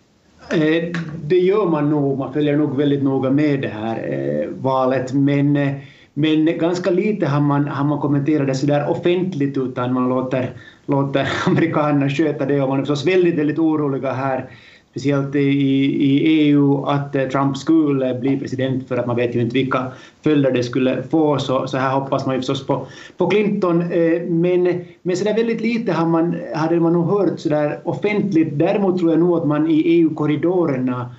Eh, 0.50 0.84
det 1.24 1.38
gör 1.38 1.66
man 1.66 1.90
nog, 1.90 2.18
man 2.18 2.32
följer 2.32 2.56
nog 2.56 2.76
väldigt 2.76 3.02
noga 3.02 3.30
med 3.30 3.60
det 3.60 3.68
här 3.68 3.96
eh, 4.12 4.48
valet, 4.48 5.12
men, 5.12 5.56
eh, 5.56 5.74
men 6.14 6.58
ganska 6.58 6.90
lite 6.90 7.26
har 7.26 7.40
man, 7.40 7.68
har 7.68 7.84
man 7.84 8.00
kommenterat 8.00 8.46
det 8.46 8.54
sådär 8.54 8.90
offentligt 8.90 9.56
utan 9.56 9.92
man 9.92 10.08
låter, 10.08 10.50
låter 10.86 11.28
amerikanerna 11.46 12.10
sköta 12.10 12.46
det 12.46 12.60
och 12.62 12.68
man 12.68 12.78
är 12.78 12.82
förstås 12.82 13.06
väldigt, 13.06 13.38
väldigt 13.38 13.58
oroliga 13.58 14.12
här 14.12 14.50
speciellt 14.90 15.34
i, 15.34 15.40
i 15.40 16.20
EU, 16.24 16.84
att 16.84 17.14
eh, 17.14 17.28
Trump 17.28 17.56
skulle 17.56 18.14
bli 18.14 18.36
president 18.36 18.88
för 18.88 18.96
att 18.96 19.06
man 19.06 19.16
vet 19.16 19.34
ju 19.34 19.40
inte 19.40 19.54
vilka 19.54 19.86
följder 20.22 20.52
det 20.52 20.62
skulle 20.62 21.02
få, 21.02 21.38
så, 21.38 21.66
så 21.66 21.76
här 21.76 22.00
hoppas 22.00 22.26
man 22.26 22.34
ju 22.34 22.40
förstås 22.40 22.66
på, 22.66 22.86
på 23.16 23.26
Clinton. 23.26 23.82
Eh, 23.82 24.22
men, 24.28 24.80
men 25.02 25.16
så 25.16 25.24
där 25.24 25.34
väldigt 25.34 25.60
lite 25.60 25.92
har 25.92 26.06
man, 26.06 26.36
hade 26.54 26.80
man 26.80 26.92
nog 26.92 27.06
hört 27.06 27.40
så 27.40 27.48
där 27.48 27.80
offentligt. 27.84 28.48
Däremot 28.52 28.98
tror 28.98 29.10
jag 29.10 29.20
nog 29.20 29.38
att 29.38 29.46
man 29.46 29.70
i 29.70 29.80
EU-korridorerna 29.80 31.10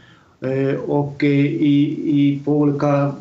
eh, 0.41 0.79
och 0.79 1.23
i, 1.23 1.47
i, 2.19 2.41
på 2.45 2.51
olika 2.51 3.12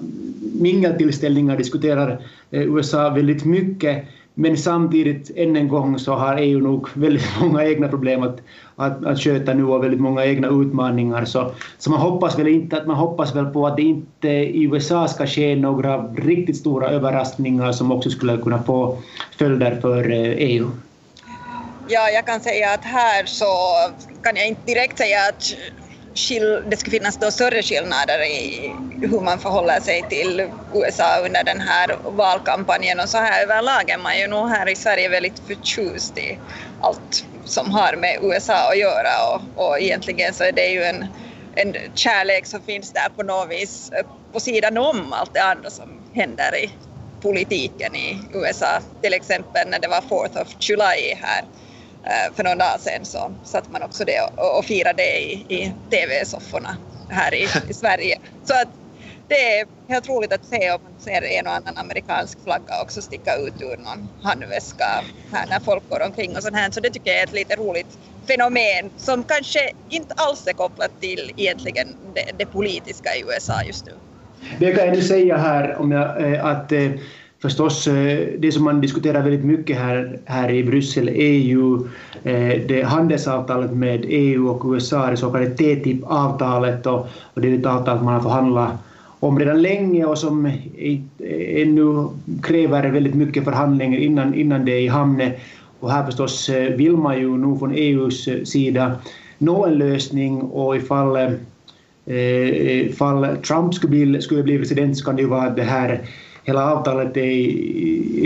mingeltillställningar 0.60 1.56
diskuterar 1.56 2.18
USA 2.50 3.10
väldigt 3.10 3.44
mycket. 3.44 4.04
Men 4.40 4.56
samtidigt, 4.56 5.30
än 5.36 5.56
en 5.56 5.68
gång, 5.68 5.98
så 5.98 6.14
har 6.14 6.36
EU 6.36 6.60
nog 6.60 6.88
väldigt 6.94 7.26
många 7.40 7.64
egna 7.64 7.88
problem 7.88 8.22
att, 8.22 8.40
att, 8.76 9.04
att 9.04 9.20
sköta 9.20 9.54
nu 9.54 9.64
och 9.64 9.84
väldigt 9.84 10.00
många 10.00 10.24
egna 10.24 10.48
utmaningar. 10.48 11.24
Så, 11.24 11.52
så 11.78 11.90
man 11.90 12.00
hoppas 12.00 12.38
väl 12.38 12.48
inte 12.48 12.76
att 12.76 12.86
man 12.86 12.96
hoppas 12.96 13.34
väl 13.34 13.46
på 13.46 13.66
att 13.66 13.76
det 13.76 13.82
inte 13.82 14.28
i 14.28 14.62
USA 14.62 15.08
ska 15.08 15.26
ske 15.26 15.56
några 15.56 16.02
riktigt 16.02 16.56
stora 16.56 16.88
överraskningar 16.88 17.72
som 17.72 17.92
också 17.92 18.10
skulle 18.10 18.36
kunna 18.36 18.62
få 18.62 18.98
följder 19.38 19.80
för 19.80 20.10
eh, 20.10 20.50
EU. 20.50 20.70
Ja, 21.88 22.08
jag 22.08 22.26
kan 22.26 22.40
säga 22.40 22.72
att 22.74 22.84
här 22.84 23.24
så 23.26 23.46
kan 24.22 24.36
jag 24.36 24.48
inte 24.48 24.62
direkt 24.66 24.98
säga 24.98 25.18
att 25.28 25.54
det 26.64 26.76
ska 26.76 26.90
finnas 26.90 27.16
då 27.16 27.30
större 27.30 27.62
skillnader 27.62 28.18
i 28.26 28.76
hur 29.00 29.20
man 29.20 29.38
förhåller 29.38 29.80
sig 29.80 30.02
till 30.02 30.40
USA 30.74 31.18
under 31.24 31.44
den 31.44 31.60
här 31.60 31.96
valkampanjen 32.04 33.00
och 33.00 33.08
så 33.08 33.18
här 33.18 33.42
överlag 33.42 33.90
är 33.90 33.98
man 33.98 34.18
ju 34.18 34.26
nog 34.26 34.48
här 34.48 34.68
i 34.68 34.76
Sverige 34.76 35.08
väldigt 35.08 35.38
förtjust 35.38 36.18
i 36.18 36.40
allt 36.78 37.24
som 37.44 37.70
har 37.70 37.96
med 37.96 38.18
USA 38.22 38.70
att 38.70 38.78
göra 38.78 39.34
och, 39.34 39.68
och 39.68 39.80
egentligen 39.80 40.34
så 40.34 40.44
är 40.44 40.52
det 40.52 40.66
ju 40.66 40.82
en, 40.84 41.06
en 41.52 41.74
kärlek 41.94 42.46
som 42.46 42.62
finns 42.62 42.92
där 42.92 43.08
på 43.16 43.22
något 43.22 43.50
vis 43.50 43.90
på 44.32 44.40
sidan 44.40 44.78
om 44.78 45.12
allt 45.12 45.34
det 45.34 45.42
andra 45.42 45.70
som 45.70 46.04
händer 46.12 46.56
i 46.64 46.72
politiken 47.22 47.96
i 47.96 48.28
USA. 48.34 48.80
Till 49.02 49.14
exempel 49.14 49.68
när 49.68 49.78
det 49.78 49.88
var 49.88 50.00
4th 50.00 50.42
of 50.42 50.48
July 50.60 51.14
här 51.20 51.44
Eh, 52.08 52.34
för 52.34 52.44
någon 52.44 52.58
dag 52.58 52.80
sedan 52.80 53.04
så 53.04 53.34
satt 53.44 53.70
man 53.70 53.82
också 53.82 54.04
det 54.04 54.20
och, 54.20 54.58
och 54.58 54.64
firade 54.64 55.02
det 55.02 55.18
i, 55.18 55.32
i 55.48 55.72
TV-sofforna 55.90 56.76
här 57.08 57.34
i, 57.34 57.46
i 57.68 57.74
Sverige. 57.74 58.18
Så 58.44 58.54
att 58.54 58.68
det 59.28 59.58
är 59.58 59.66
helt 59.88 60.08
roligt 60.08 60.32
att 60.32 60.44
se 60.44 60.70
om 60.70 60.82
man 60.82 60.92
ser 60.98 61.22
en 61.22 61.46
och 61.46 61.52
annan 61.52 61.76
amerikansk 61.76 62.42
flagga 62.42 62.82
också 62.82 63.02
sticka 63.02 63.36
ut 63.36 63.62
ur 63.62 63.76
någon 63.76 64.08
handväska 64.22 64.84
här 65.32 65.46
när 65.46 65.60
folk 65.60 65.88
går 65.88 66.02
omkring 66.06 66.36
och 66.36 66.42
sånt 66.42 66.56
här. 66.56 66.70
Så 66.70 66.80
det 66.80 66.90
tycker 66.90 67.10
jag 67.10 67.20
är 67.20 67.24
ett 67.24 67.32
lite 67.32 67.56
roligt 67.56 67.98
fenomen 68.26 68.90
som 68.96 69.24
kanske 69.24 69.70
inte 69.88 70.14
alls 70.14 70.46
är 70.46 70.52
kopplat 70.52 71.00
till 71.00 71.32
egentligen 71.36 71.88
det, 72.14 72.38
det 72.38 72.46
politiska 72.46 73.10
i 73.16 73.20
USA 73.20 73.62
just 73.62 73.86
nu. 73.86 73.92
Det 74.58 74.72
kan 74.72 74.86
jag 74.86 74.96
nu 74.96 75.02
säga 75.02 75.36
här 75.36 75.76
om 75.76 75.92
jag, 75.92 76.32
eh, 76.32 76.44
att 76.44 76.72
eh, 76.72 76.90
förstås, 77.42 77.86
eh, 77.86 78.28
det 78.38 78.52
som 78.52 78.64
man 78.64 78.80
diskuterar 78.80 79.22
väldigt 79.22 79.44
mycket 79.44 79.78
här, 79.78 80.18
här 80.24 80.50
i 80.50 80.64
Bryssel 80.64 81.08
är 81.08 81.38
ju 81.38 81.74
eh, 82.24 82.66
det 82.68 82.82
handelsavtalet 82.86 83.72
med 83.72 84.04
EU 84.08 84.48
och 84.48 84.72
USA, 84.72 85.10
det 85.10 85.16
så 85.16 85.30
kallade 85.30 85.50
TTIP-avtalet 85.50 86.86
och, 86.86 87.08
och 87.34 87.40
det 87.40 87.48
är 87.48 87.58
ett 87.58 87.66
avtal 87.66 88.02
man 88.02 88.14
har 88.14 88.20
förhandlat 88.20 88.72
om 89.20 89.38
redan 89.38 89.62
länge 89.62 90.04
och 90.04 90.18
som 90.18 90.46
eh, 90.46 90.98
ännu 91.62 92.08
kräver 92.42 92.90
väldigt 92.90 93.14
mycket 93.14 93.44
förhandlingar 93.44 93.98
innan, 93.98 94.34
innan 94.34 94.64
det 94.64 94.72
är 94.72 94.80
i 94.80 94.88
hamn. 94.88 95.30
Och 95.80 95.92
här 95.92 96.06
förstås 96.06 96.48
vill 96.76 96.96
man 96.96 97.18
ju 97.18 97.36
nu 97.36 97.58
från 97.58 97.72
EUs 97.74 98.28
sida 98.44 98.92
nå 99.38 99.66
en 99.66 99.74
lösning 99.74 100.42
och 100.42 100.76
ifall, 100.76 101.18
ifall 102.06 103.36
Trump 103.36 103.74
skulle 103.74 103.90
bli, 103.90 104.22
skulle 104.22 104.42
bli 104.42 104.58
president 104.58 104.98
så 104.98 105.04
kan 105.04 105.16
det 105.16 105.22
ju 105.22 105.28
vara 105.28 105.50
det 105.50 105.62
här 105.62 106.00
hela 106.48 106.72
avtalet 106.72 107.16
är, 107.16 107.22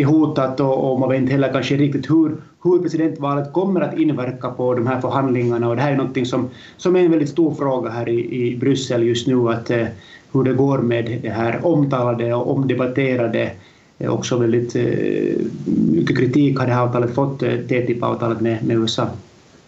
är 0.00 0.04
hotat 0.04 0.60
och, 0.60 0.92
och 0.92 1.00
man 1.00 1.08
vet 1.08 1.18
inte 1.18 1.32
heller 1.32 1.52
kanske 1.52 1.76
riktigt 1.76 2.10
hur, 2.10 2.36
hur 2.64 2.78
presidentvalet 2.82 3.52
kommer 3.52 3.80
att 3.80 3.98
inverka 3.98 4.50
på 4.50 4.74
de 4.74 4.86
här 4.86 5.00
förhandlingarna 5.00 5.68
och 5.68 5.76
det 5.76 5.82
här 5.82 5.92
är 5.92 5.96
något 5.96 6.28
som, 6.28 6.50
som 6.76 6.96
är 6.96 7.00
en 7.00 7.10
väldigt 7.10 7.28
stor 7.28 7.54
fråga 7.54 7.90
här 7.90 8.08
i, 8.08 8.46
i 8.46 8.56
Bryssel 8.56 9.02
just 9.02 9.26
nu 9.26 9.48
att 9.48 9.70
eh, 9.70 9.86
hur 10.32 10.44
det 10.44 10.52
går 10.52 10.78
med 10.78 11.18
det 11.22 11.30
här 11.30 11.66
omtalade 11.66 12.34
och 12.34 12.50
omdebatterade 12.50 13.50
eh, 13.98 14.10
också 14.10 14.36
väldigt 14.36 14.76
eh, 14.76 14.82
mycket 15.92 16.16
kritik 16.16 16.58
har 16.58 16.66
det 16.66 16.72
här 16.72 16.82
avtalet 16.82 17.14
fått, 17.14 17.42
eh, 17.42 17.52
TTIP-avtalet 17.52 18.40
med, 18.40 18.64
med 18.64 18.76
USA. 18.76 19.08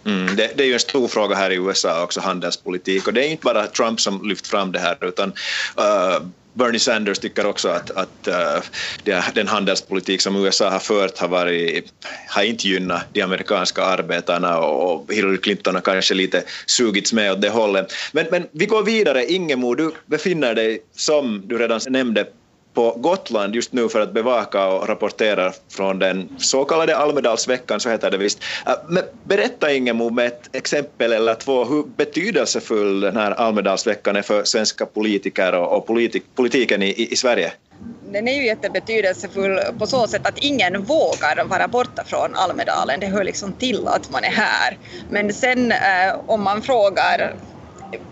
Mm, 0.07 0.37
det, 0.37 0.51
det, 0.57 0.63
är 0.63 0.67
ju 0.67 0.73
en 0.73 0.81
stor 0.81 1.09
fråga 1.09 1.37
här 1.37 1.51
i 1.51 1.57
USA 1.57 2.05
också, 2.05 2.21
handelspolitik, 2.21 3.07
och 3.07 3.13
det 3.13 3.27
är 3.27 3.31
inte 3.31 3.45
bara 3.45 3.67
Trump 3.67 4.01
som 4.01 4.29
lyft 4.29 4.47
fram 4.47 4.73
det 4.73 4.79
här, 4.79 4.97
utan 5.01 5.29
uh, 5.29 6.27
Bernie 6.55 6.79
Sanders 6.79 7.19
tycker 7.19 7.47
också 7.47 7.69
att, 7.69 7.91
att 7.91 8.29
uh, 8.29 9.25
den 9.35 9.49
handelspolitik 9.49 10.21
som 10.21 10.37
USA 10.37 10.71
har 10.71 10.79
fört 10.79 11.19
har, 11.19 11.29
varit, 11.29 11.93
har 12.29 12.43
inte 12.43 12.69
gynnat 12.69 13.07
de 13.13 13.23
amerikanska 13.23 13.83
arbetarna 13.83 14.59
och 14.59 15.15
Hillary 15.15 15.39
Clinton 15.39 15.75
har 15.75 15.83
kanske 15.83 16.15
lite 16.15 16.43
sugits 16.67 17.13
med 17.13 17.33
åt 17.33 17.43
det 17.43 17.51
hållet. 17.51 17.93
Men, 18.13 18.27
men 18.31 18.47
vi 18.53 18.67
går 18.67 18.83
vidare. 18.83 19.25
Ingemo, 19.25 19.75
du 19.75 19.93
befinner 20.07 20.55
dig 20.55 20.83
som 20.97 21.43
du 21.47 21.59
redan 21.59 21.81
nämnde 21.89 22.27
på 22.75 22.95
Gotland 22.97 23.55
just 23.55 23.73
nu 23.73 23.89
för 23.89 24.01
att 24.01 24.13
bevaka 24.13 24.67
och 24.67 24.89
rapportera 24.89 25.53
från 25.69 25.99
den 25.99 26.29
så 26.39 26.65
kallade 26.65 26.97
Almedalsveckan, 26.97 27.81
så 27.81 27.91
heter 27.91 28.11
det 28.11 28.17
visst. 28.17 28.43
Äh, 28.67 28.73
men 28.89 29.03
berätta 29.25 29.73
Ingemo 29.73 30.11
med 30.11 30.27
ett 30.27 30.57
exempel 30.57 31.13
eller 31.13 31.35
två 31.35 31.65
hur 31.65 31.85
betydelsefull 31.97 33.01
den 33.01 33.17
här 33.17 33.31
Almedalsveckan 33.31 34.17
är 34.17 34.23
för 34.23 34.45
svenska 34.45 34.87
politiker 34.87 35.55
och, 35.55 35.77
och 35.77 35.87
politik, 35.87 36.25
politiken 36.35 36.83
i, 36.83 37.13
i, 37.13 37.17
Sverige 37.17 37.53
den 38.13 38.29
är 38.29 38.33
ju 38.33 38.47
jättebetydelsefull 38.47 39.61
på 39.79 39.87
så 39.87 40.07
sätt 40.07 40.27
att 40.27 40.39
ingen 40.39 40.83
vågar 40.83 41.45
vara 41.45 41.69
borta 41.69 42.05
från 42.05 42.35
Almedalen. 42.35 43.01
Det 43.01 43.07
hör 43.07 43.25
liksom 43.25 43.53
till 43.53 43.89
att 43.89 44.11
man 44.11 44.25
är 44.25 44.31
här. 44.31 44.79
Men 45.11 45.33
sen 45.33 45.73
eh, 45.73 46.15
om 46.27 46.43
man 46.43 46.63
frågar 46.63 47.35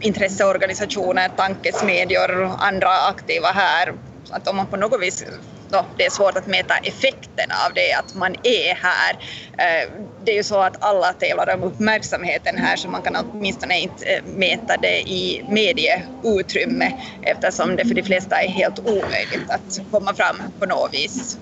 intresseorganisationer, 0.01 1.29
tankesmedjor 1.29 2.43
och 2.43 2.65
andra 2.67 2.89
aktiva 2.89 3.49
här 3.49 3.95
att 4.33 4.49
om 4.49 4.57
man 4.57 4.67
på 4.67 4.77
något 4.77 5.03
vis 5.03 5.25
då, 5.69 5.85
det 5.97 6.07
är 6.07 6.11
svårt 6.11 6.37
att 6.37 6.47
mäta 6.47 6.75
effekten 6.77 7.51
av 7.67 7.75
det 7.75 7.93
att 7.93 8.15
man 8.15 8.35
är 8.43 8.75
här. 8.75 9.13
Eh, 9.59 9.89
det 10.25 10.33
är 10.33 10.37
ju 10.37 10.43
så 10.43 10.61
att 10.61 10.85
alla 10.85 11.13
tävlar 11.13 11.55
om 11.55 11.63
uppmärksamheten 11.63 12.59
här 12.59 12.77
så 12.77 12.89
man 12.89 13.03
kan 13.03 13.17
åtminstone 13.17 13.81
inte 13.81 14.05
eh, 14.05 14.25
mäta 14.25 14.77
det 14.77 15.01
i 15.01 15.43
medieutrymme 15.49 16.93
eftersom 17.23 17.77
det 17.77 17.85
för 17.85 17.95
de 17.95 18.03
flesta 18.03 18.43
är 18.43 18.49
helt 18.49 18.79
omöjligt 18.79 19.51
att 19.51 19.81
komma 19.91 20.15
fram 20.15 20.43
på 20.59 20.67
något 20.67 20.95
vis 20.95 21.39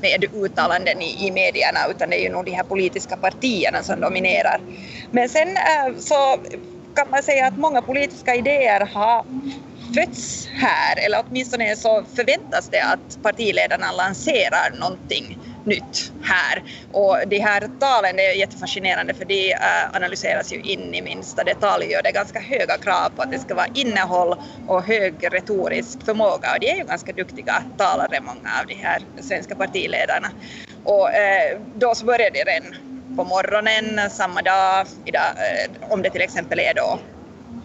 med 0.00 0.24
uttalanden 0.32 1.02
i, 1.02 1.26
i 1.26 1.30
medierna 1.30 1.80
utan 1.90 2.10
det 2.10 2.16
är 2.20 2.22
ju 2.22 2.32
nog 2.32 2.44
de 2.44 2.52
här 2.52 2.64
politiska 2.64 3.16
partierna 3.16 3.82
som 3.82 4.00
dominerar. 4.00 4.60
Men 5.10 5.28
sen 5.28 5.48
eh, 5.48 5.96
så 5.98 6.36
kan 6.94 7.10
man 7.10 7.22
säga 7.22 7.46
att 7.46 7.56
många 7.56 7.82
politiska 7.82 8.34
idéer 8.34 8.80
har 8.80 9.24
fötts 9.94 10.48
här, 10.52 11.06
eller 11.06 11.24
åtminstone 11.26 11.76
så 11.76 12.04
förväntas 12.16 12.68
det 12.70 12.80
att 12.80 13.22
partiledarna 13.22 13.92
lanserar 13.92 14.78
någonting 14.80 15.38
nytt 15.64 16.12
här. 16.22 16.62
Och 16.92 17.16
de 17.28 17.38
här 17.38 17.68
talen 17.80 18.18
är 18.18 18.32
jättefascinerande 18.32 19.14
för 19.14 19.24
de 19.24 19.52
eh, 19.52 19.58
analyseras 19.92 20.52
ju 20.52 20.60
in 20.60 20.94
i 20.94 21.02
minsta 21.02 21.44
detalj 21.44 21.96
och 21.96 22.02
det 22.02 22.08
är 22.08 22.12
ganska 22.12 22.40
höga 22.40 22.76
krav 22.78 23.08
på 23.08 23.22
att 23.22 23.30
det 23.30 23.38
ska 23.38 23.54
vara 23.54 23.66
innehåll 23.74 24.34
och 24.66 24.82
hög 24.82 25.14
retorisk 25.32 26.04
förmåga 26.04 26.52
och 26.54 26.60
de 26.60 26.66
är 26.70 26.76
ju 26.76 26.84
ganska 26.84 27.12
duktiga 27.12 27.62
talare 27.76 28.20
många 28.20 28.50
av 28.60 28.66
de 28.66 28.74
här 28.74 28.98
svenska 29.22 29.54
partiledarna. 29.54 30.28
Och 30.82 31.12
eh, 31.12 31.60
då 31.74 31.94
så 31.94 32.04
börjar 32.04 32.30
det 32.30 32.44
redan 32.44 32.74
på 33.16 33.24
morgonen 33.24 34.10
samma 34.10 34.42
dag, 34.42 34.86
idag, 35.04 35.22
eh, 35.22 35.90
om 35.90 36.02
det 36.02 36.10
till 36.10 36.22
exempel 36.22 36.60
är 36.60 36.74
då 36.74 36.98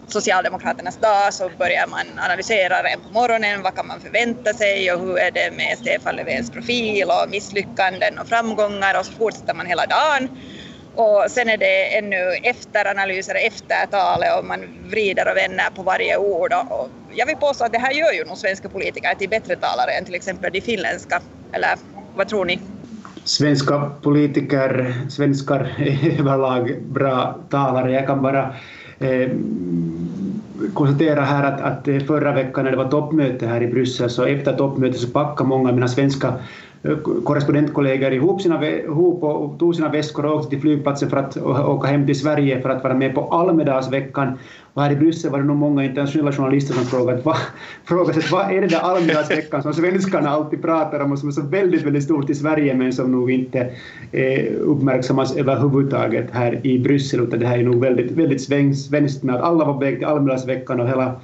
Socialdemokraternas 0.08 0.96
dag 0.96 1.34
så 1.34 1.50
börjar 1.58 1.86
man 1.86 2.06
analysera 2.18 2.82
redan 2.82 3.00
på 3.00 3.10
morgonen 3.10 3.62
vad 3.62 3.74
kan 3.74 3.86
man 3.86 4.00
förvänta 4.00 4.52
sig 4.52 4.92
och 4.92 5.00
hur 5.00 5.18
är 5.18 5.30
det 5.30 5.50
med 5.56 5.78
Stefan 5.78 6.16
Löfvens 6.16 6.50
profil 6.50 7.04
och 7.04 7.30
misslyckanden 7.30 8.18
och 8.18 8.28
framgångar 8.28 8.98
och 8.98 9.06
så 9.06 9.12
fortsätter 9.12 9.54
man 9.54 9.66
hela 9.66 9.86
dagen. 9.86 10.28
Och 10.94 11.30
sen 11.30 11.48
är 11.48 11.56
det 11.56 11.96
ännu 11.98 12.32
efteranalyser 12.42 13.34
efter 13.34 13.86
talet 13.86 14.38
och 14.38 14.44
man 14.44 14.60
vrider 14.90 15.30
och 15.30 15.36
vänder 15.36 15.70
på 15.76 15.82
varje 15.82 16.16
ord. 16.16 16.52
Och 16.68 16.90
jag 17.12 17.26
vill 17.26 17.36
påstå 17.36 17.64
att 17.64 17.72
det 17.72 17.78
här 17.78 17.92
gör 17.92 18.12
ju 18.12 18.24
nog 18.24 18.38
svenska 18.38 18.68
politiker 18.68 19.14
till 19.14 19.28
bättre 19.28 19.56
talare 19.56 19.90
än 19.90 20.04
till 20.04 20.14
exempel 20.14 20.52
de 20.52 20.60
finländska. 20.60 21.20
Eller 21.52 21.78
vad 22.14 22.28
tror 22.28 22.44
ni? 22.44 22.60
Svenska 23.24 23.90
politiker, 24.02 24.94
svenskar 25.10 25.74
är 25.78 26.20
överlag 26.20 26.82
bra 26.82 27.40
talare. 27.50 27.92
Jag 27.92 28.06
kan 28.06 28.22
bara 28.22 28.54
eh, 28.98 29.30
konstatera 30.74 31.20
här 31.20 31.44
att, 31.44 31.60
att 31.60 32.06
förra 32.06 32.32
veckan 32.32 32.64
när 32.64 32.70
det 32.70 32.76
var 32.76 32.90
toppmöte 32.90 33.46
här 33.46 33.62
i 33.62 33.66
Bryssel 33.66 34.10
så 34.10 34.24
efter 34.24 34.56
toppmötet 34.56 35.00
så 35.00 35.08
packade 35.08 35.48
många 35.48 35.68
av 35.68 35.74
mina 35.74 35.88
svenska 35.88 36.34
korrespondentkollegor 37.24 38.12
ihop, 38.12 38.42
sina, 38.42 38.66
ihop 38.66 39.22
och 39.22 39.58
tog 39.58 39.74
sina 39.74 39.88
väskor 39.88 40.26
och 40.26 40.36
åkte 40.36 40.50
till 40.50 40.60
flygplatsen 40.60 41.10
för 41.10 41.16
att 41.16 41.36
åka 41.36 41.88
hem 41.88 42.06
till 42.06 42.18
Sverige 42.18 42.62
för 42.62 42.68
att 42.68 42.82
vara 42.82 42.94
med 42.94 43.14
på 43.14 43.20
Almedalsveckan. 43.20 44.38
Och 44.74 44.82
här 44.82 44.92
i 44.92 44.96
Bryssel 44.96 45.30
var 45.30 45.38
det 45.38 45.44
nog 45.44 45.56
många 45.56 45.84
internationella 45.84 46.32
journalister 46.32 46.74
som 46.74 46.84
frågade, 46.84 47.22
vad, 47.22 47.36
frågade 47.84 48.22
sig, 48.22 48.30
vad 48.32 48.50
är 48.50 48.60
det 48.60 48.66
där 48.66 48.80
Almedalsveckan 48.80 49.62
som 49.62 49.74
svenskarna 49.74 50.30
alltid 50.30 50.62
pratar 50.62 51.00
om 51.00 51.12
och 51.12 51.18
som 51.18 51.28
är 51.28 51.32
så 51.32 51.42
väldigt, 51.42 51.82
väldigt 51.82 52.04
stort 52.04 52.30
i 52.30 52.34
Sverige 52.34 52.74
men 52.74 52.92
som 52.92 53.12
nog 53.12 53.30
inte 53.30 53.70
eh, 54.12 54.44
uppmärksammas 54.60 55.36
överhuvudtaget 55.36 56.30
här 56.32 56.66
i 56.66 56.78
Bryssel? 56.78 57.20
Utan 57.20 57.38
det 57.38 57.46
här 57.46 57.58
är 57.58 57.62
nog 57.62 57.80
väldigt, 57.80 58.10
väldigt 58.10 58.42
svenskt 58.42 59.22
med 59.22 59.34
att 59.34 59.42
alla 59.42 59.64
var 59.64 59.72
på 59.72 59.80
väg 59.80 59.98
till 59.98 60.06
Almedalsveckan 60.06 60.80
och 60.80 60.88
hela 60.88 61.20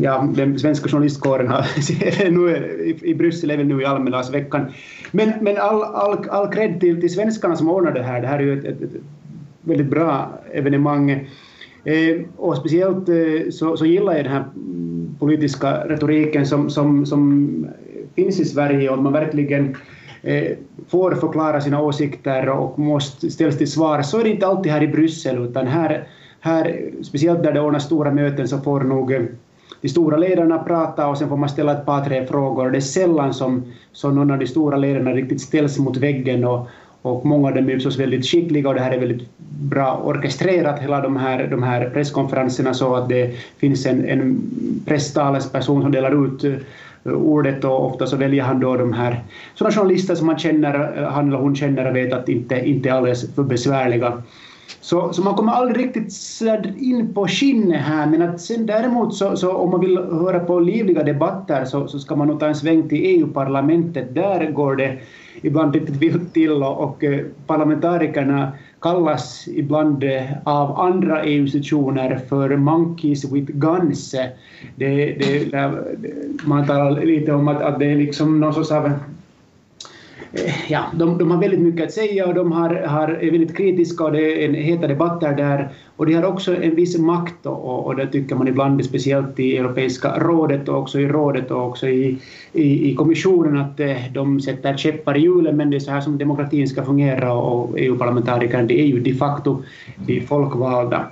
ja, 0.00 0.28
den 0.34 0.58
svenska 0.58 0.88
journalistkåren 0.88 1.48
har, 1.48 2.30
nu 2.30 2.56
i, 2.84 3.10
i 3.10 3.14
Bryssel 3.14 3.50
är 3.50 3.56
väl 3.56 3.66
nu 3.66 3.82
i 3.82 3.84
Almedalsveckan. 3.84 4.72
Men, 5.10 5.32
men 5.40 5.56
all, 5.56 5.82
all, 5.82 6.28
all 6.30 6.52
cred 6.52 6.80
till, 6.80 7.00
till 7.00 7.14
svenskarna 7.14 7.56
som 7.56 7.68
ordnar 7.68 7.92
det 7.92 8.02
här. 8.02 8.20
Det 8.20 8.26
här 8.26 8.38
är 8.38 8.42
ju 8.42 8.58
ett, 8.58 8.64
ett, 8.64 8.82
ett 8.82 9.02
väldigt 9.62 9.90
bra 9.90 10.38
evenemang. 10.52 11.10
Eh, 11.84 12.20
och 12.36 12.56
speciellt 12.56 13.08
eh, 13.08 13.50
så, 13.50 13.76
så 13.76 13.86
gillar 13.86 14.12
jag 14.12 14.24
den 14.24 14.32
här 14.32 14.44
politiska 15.18 15.84
retoriken 15.88 16.46
som, 16.46 16.70
som, 16.70 17.06
som 17.06 17.66
finns 18.14 18.40
i 18.40 18.44
Sverige 18.44 18.90
och 18.90 18.98
man 18.98 19.12
verkligen 19.12 19.76
eh, 20.22 20.56
får 20.88 21.14
förklara 21.14 21.60
sina 21.60 21.82
åsikter 21.82 22.48
och 22.48 22.78
måste 22.78 23.30
ställas 23.30 23.58
till 23.58 23.70
svar. 23.70 24.02
Så 24.02 24.20
är 24.20 24.24
det 24.24 24.30
inte 24.30 24.46
alltid 24.46 24.72
här 24.72 24.82
i 24.82 24.88
Bryssel 24.88 25.44
utan 25.44 25.66
här, 25.66 26.08
här 26.40 26.90
speciellt 27.02 27.42
där 27.42 27.52
det 27.52 27.60
ordnas 27.60 27.84
stora 27.84 28.10
möten 28.10 28.48
så 28.48 28.58
får 28.58 28.80
nog 28.80 29.12
eh, 29.12 29.22
de 29.80 29.88
stora 29.88 30.16
ledarna 30.16 30.58
prata 30.58 31.08
och 31.08 31.18
sen 31.18 31.28
får 31.28 31.36
man 31.36 31.48
ställa 31.48 31.72
ett 31.72 31.86
par 31.86 32.04
tre 32.04 32.26
frågor. 32.26 32.70
Det 32.70 32.78
är 32.78 32.80
sällan 32.80 33.34
som, 33.34 33.62
som 33.92 34.14
någon 34.14 34.30
av 34.30 34.38
de 34.38 34.46
stora 34.46 34.76
ledarna 34.76 35.10
riktigt 35.10 35.40
ställs 35.40 35.78
mot 35.78 35.96
väggen 35.96 36.44
och, 36.44 36.68
och 37.02 37.26
många 37.26 37.48
av 37.48 37.54
dem 37.54 37.68
är 37.68 37.74
förstås 37.74 37.98
väldigt 37.98 38.26
skickliga 38.26 38.68
och 38.68 38.74
det 38.74 38.80
här 38.80 38.92
är 38.92 38.98
väldigt 38.98 39.28
bra 39.60 40.02
orkestrerat, 40.04 40.80
hela 40.80 41.00
de 41.00 41.16
här, 41.16 41.46
de 41.46 41.62
här 41.62 41.90
presskonferenserna 41.90 42.74
så 42.74 42.94
att 42.94 43.08
det 43.08 43.34
finns 43.58 43.86
en, 43.86 44.08
en 44.08 44.42
presstalesperson 44.86 45.82
som 45.82 45.92
delar 45.92 46.24
ut 46.26 46.44
eh, 46.44 47.12
ordet 47.12 47.64
och 47.64 47.86
ofta 47.86 48.06
så 48.06 48.16
väljer 48.16 48.42
han 48.42 48.60
då 48.60 48.76
de 48.76 48.92
här 48.92 49.24
sådana 49.54 49.74
journalister 49.74 50.14
som 50.14 50.26
man 50.26 50.38
känner, 50.38 51.02
eh, 51.02 51.08
han 51.08 51.28
eller 51.28 51.38
hon 51.38 51.56
känner 51.56 51.90
och 51.90 51.96
vet 51.96 52.12
att 52.12 52.28
inte, 52.28 52.68
inte 52.68 52.88
är 52.88 52.92
alldeles 52.92 53.34
för 53.34 53.42
besvärliga. 53.42 54.22
Så, 54.88 55.12
så 55.12 55.22
man 55.22 55.34
kommer 55.34 55.52
aldrig 55.52 55.86
riktigt 55.86 56.12
in 56.78 57.14
på 57.14 57.28
skinnet 57.28 57.80
här, 57.80 58.06
men 58.06 58.22
att 58.22 58.40
sen 58.40 58.66
däremot 58.66 59.14
så, 59.14 59.36
så 59.36 59.52
om 59.52 59.70
man 59.70 59.80
vill 59.80 59.98
höra 59.98 60.40
på 60.40 60.60
livliga 60.60 61.02
debatter 61.02 61.64
så, 61.64 61.88
så 61.88 61.98
ska 61.98 62.16
man 62.16 62.28
nog 62.28 62.40
ta 62.40 62.46
en 62.46 62.54
sväng 62.54 62.88
till 62.88 63.04
EU-parlamentet. 63.04 64.14
Där 64.14 64.50
går 64.50 64.76
det 64.76 64.98
ibland 65.42 65.74
riktigt 65.74 65.96
vilt 65.96 66.34
till 66.34 66.62
och, 66.62 66.80
och 66.80 67.04
eh, 67.04 67.20
parlamentarikerna 67.46 68.52
kallas 68.80 69.48
ibland 69.48 70.04
eh, 70.04 70.24
av 70.44 70.80
andra 70.80 71.24
EU-institutioner 71.24 72.20
för 72.28 72.56
monkeys 72.56 73.32
with 73.32 73.52
guns. 73.52 74.14
Det, 74.76 75.04
det, 75.14 75.54
man 76.44 76.66
talar 76.66 77.04
lite 77.04 77.32
om 77.32 77.48
att, 77.48 77.62
att 77.62 77.78
det 77.78 77.92
är 77.92 77.96
liksom 77.96 78.40
någon 78.40 78.54
sorts 78.54 78.72
av 78.72 78.90
Eh, 80.32 80.72
ja, 80.72 80.84
de, 80.94 81.18
de, 81.18 81.30
har 81.30 81.38
väldigt 81.38 81.60
mycket 81.60 81.84
att 81.84 81.92
säga 81.92 82.26
och 82.26 82.34
de 82.34 82.52
har, 82.52 82.74
har, 82.74 83.08
är 83.08 83.30
väldigt 83.30 83.56
kritiska 83.56 84.04
och 84.04 84.12
det 84.12 84.44
är 84.44 84.48
en 84.48 84.54
heta 84.54 84.86
debatter 84.86 85.36
där. 85.36 85.68
Och 85.96 86.06
de 86.06 86.14
har 86.14 86.24
också 86.24 86.62
en 86.62 86.74
viss 86.74 86.98
makt 86.98 87.46
och, 87.46 87.86
och 87.86 87.96
det 87.96 88.06
tycker 88.06 88.36
man 88.36 88.48
ibland, 88.48 88.84
speciellt 88.84 89.40
i 89.40 89.56
Europeiska 89.56 90.18
rådet 90.18 90.68
och 90.68 90.78
också 90.78 91.00
i 91.00 91.08
rådet 91.08 91.50
och 91.50 91.66
också 91.66 91.88
i, 91.88 92.18
i, 92.52 92.90
i 92.90 92.94
kommissionen, 92.94 93.56
att 93.56 93.80
eh, 93.80 93.96
de 94.14 94.40
sätter 94.40 94.76
käppar 94.76 95.16
i 95.16 95.20
hjulen 95.20 95.56
men 95.56 95.70
det 95.70 95.76
är 95.76 95.80
så 95.80 95.90
här 95.90 96.00
som 96.00 96.18
demokratin 96.18 96.68
ska 96.68 96.84
fungera 96.84 97.32
och 97.32 97.78
EU-parlamentarikerna 97.78 98.62
det 98.62 98.80
är 98.80 98.86
ju 98.86 99.00
de 99.00 99.14
facto 99.14 99.62
de 100.06 100.20
folkvalda. 100.20 101.06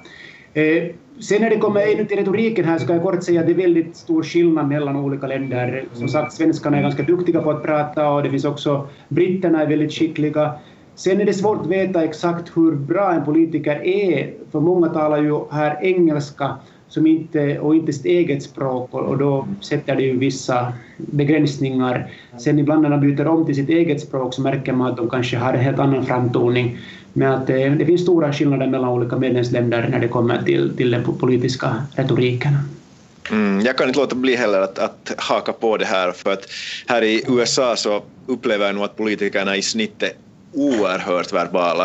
Eh, 0.55 0.85
Sen 1.21 1.43
när 1.43 1.51
det 1.51 1.59
kommer 1.59 2.01
in 2.01 2.07
till 2.07 2.17
retoriken 2.17 2.65
här 2.65 2.79
ska 2.79 2.93
jag 2.93 3.03
kort 3.03 3.23
säga 3.23 3.41
att 3.41 3.47
det 3.47 3.53
är 3.53 3.57
väldigt 3.57 3.97
stor 3.97 4.23
skillnad 4.23 4.69
mellan 4.69 4.97
olika 4.97 5.27
länder. 5.27 5.85
Som 5.93 6.09
sagt, 6.09 6.33
svenskarna 6.33 6.77
är 6.77 6.83
ganska 6.83 7.03
duktiga 7.03 7.43
på 7.43 7.51
att 7.51 7.63
prata 7.63 8.11
och 8.11 8.23
det 8.23 8.31
finns 8.31 8.45
också 8.45 8.89
britterna 9.09 9.63
är 9.63 9.67
väldigt 9.67 9.93
skickliga. 9.93 10.53
Sen 10.95 11.21
är 11.21 11.25
det 11.25 11.35
svårt 11.35 11.61
att 11.61 11.67
veta 11.67 12.05
exakt 12.05 12.57
hur 12.57 12.73
bra 12.73 13.13
en 13.13 13.25
politiker 13.25 13.87
är, 13.87 14.35
för 14.53 14.61
många 14.61 14.89
talar 14.89 15.23
ju 15.23 15.41
här 15.51 15.85
engelska 15.85 16.57
som 16.89 17.07
inte, 17.07 17.59
och 17.59 17.77
inte 17.77 17.93
sitt 17.93 18.07
eget 18.07 18.43
språk 18.43 18.95
och, 18.95 19.19
då 19.19 19.49
sätter 19.61 19.97
det 19.97 20.03
ju 20.03 20.19
vissa 20.19 20.73
begränsningar. 20.97 22.11
Sen 22.39 22.59
ibland 22.59 22.83
när 22.83 22.91
de 22.91 23.01
byter 23.01 23.27
om 23.27 23.47
till 23.47 23.55
sitt 23.55 23.69
eget 23.69 24.01
språk 24.01 24.35
så 24.35 24.43
märker 24.43 24.73
man 24.73 24.91
att 24.91 24.97
de 24.97 25.11
kanske 25.11 25.37
har 25.37 25.53
en 25.53 25.61
helt 25.61 25.79
annan 25.79 26.07
framtoning. 26.07 26.79
Men 27.17 27.33
att 27.33 27.47
det, 27.47 27.69
det 27.69 27.87
finns 27.87 28.01
stora 28.03 28.33
skillnader 28.33 28.67
mellan 28.67 28.89
olika 28.89 29.17
medlemsländer 29.17 29.89
när 29.89 30.01
det 30.01 30.09
kommer 30.09 30.43
till, 30.43 30.77
till 30.77 30.91
den 30.91 31.05
politiska 31.19 31.87
retoriken. 31.95 32.53
Mm, 33.31 33.61
jag 33.61 33.79
kan 33.79 33.89
inte 33.89 34.01
låta 34.01 34.15
bli 34.15 34.37
heller 34.37 34.61
att, 34.61 34.79
att 34.79 35.13
haka 35.19 35.53
på 35.53 35.77
det 35.77 35.85
här, 35.85 36.13
för 36.13 36.33
att 36.33 36.47
här 36.87 37.03
i 37.03 37.23
USA 37.29 37.77
så 37.77 38.03
upplever 38.27 38.67
jag 38.67 38.75
nog 38.75 38.85
att 38.85 38.97
politikerna 38.97 39.57
i 39.57 39.63
snitt 39.63 40.03
är 40.03 40.11
oerhört 40.53 41.33
verbala. 41.33 41.85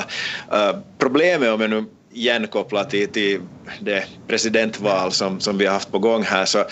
Uh, 0.54 0.80
problemet 0.98 1.54
om 1.54 1.62
jag 1.62 1.70
nu 1.70 1.86
igen 2.14 2.48
kopplar 2.48 2.84
till, 2.84 3.08
till 3.08 3.42
det 3.80 4.04
presidentval 4.28 5.12
som, 5.12 5.40
som 5.40 5.58
vi 5.58 5.66
har 5.66 5.74
haft 5.74 5.92
på 5.92 6.00
gång 6.00 6.24
här 6.24 6.46
så 6.46 6.64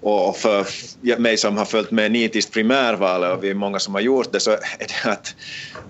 och 0.00 0.36
för 0.36 0.66
mig 1.18 1.36
som 1.36 1.56
har 1.56 1.64
följt 1.64 1.90
med 1.90 2.12
nitiskt 2.12 2.52
primärvalet 2.52 3.32
och 3.32 3.44
vi 3.44 3.50
är 3.50 3.54
många 3.54 3.78
som 3.78 3.94
har 3.94 4.00
gjort 4.00 4.32
det 4.32 4.40
så 4.40 4.50
är 4.50 4.58
det 4.78 5.10
att 5.10 5.34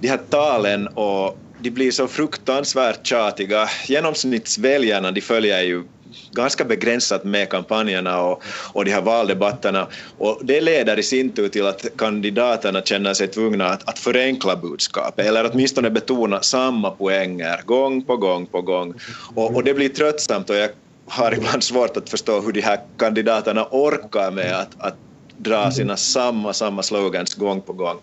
de 0.01 0.09
här 0.09 0.21
talen 0.31 0.89
och 0.89 1.39
de 1.63 1.71
blir 1.71 1.91
så 1.91 2.09
fruktansvärt 2.09 3.07
tjatiga. 3.07 3.69
Genomsnittsväljarna 3.87 5.11
de 5.11 5.21
följer 5.21 5.63
ju 5.63 5.85
ganska 6.33 6.65
begränsat 6.65 7.25
med 7.25 7.49
kampanjerna 7.49 8.23
och, 8.23 8.43
och 8.73 8.85
de 8.85 8.91
här 8.91 9.03
valdebatterna 9.03 9.87
och 10.19 10.41
det 10.43 10.61
leder 10.61 10.99
i 10.99 11.03
sin 11.03 11.33
tur 11.33 11.49
till 11.49 11.67
att 11.67 11.87
kandidaterna 11.99 12.83
känner 12.83 13.15
sig 13.15 13.29
tvungna 13.29 13.67
att, 13.67 13.89
att 13.89 13.99
förenkla 13.99 14.57
budskapet 14.57 15.27
eller 15.27 15.51
åtminstone 15.53 15.91
betona 15.91 16.43
samma 16.43 16.91
poänger 16.91 17.63
gång 17.65 18.03
på 18.05 18.17
gång 18.17 18.47
på 18.47 18.63
gång 18.63 18.95
och, 19.35 19.55
och 19.55 19.65
det 19.65 19.75
blir 19.75 19.89
tröttsamt 19.89 20.51
och 20.51 20.57
jag 20.57 20.71
har 21.07 21.33
ibland 21.35 21.65
svårt 21.65 21.97
att 21.97 22.11
förstå 22.11 22.41
hur 22.41 22.53
de 22.53 22.61
här 22.61 22.81
kandidaterna 22.99 23.67
orkar 23.71 24.31
med 24.31 24.61
att, 24.61 24.71
att 24.79 24.95
dra 25.37 25.71
sina 25.71 25.97
samma, 25.97 26.53
samma 26.53 26.83
slogans 26.83 27.35
gång 27.35 27.61
på 27.61 27.73
gång. 27.73 27.97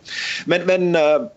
Men, 0.46 0.65
men 0.65 0.96
uh, 0.96 1.28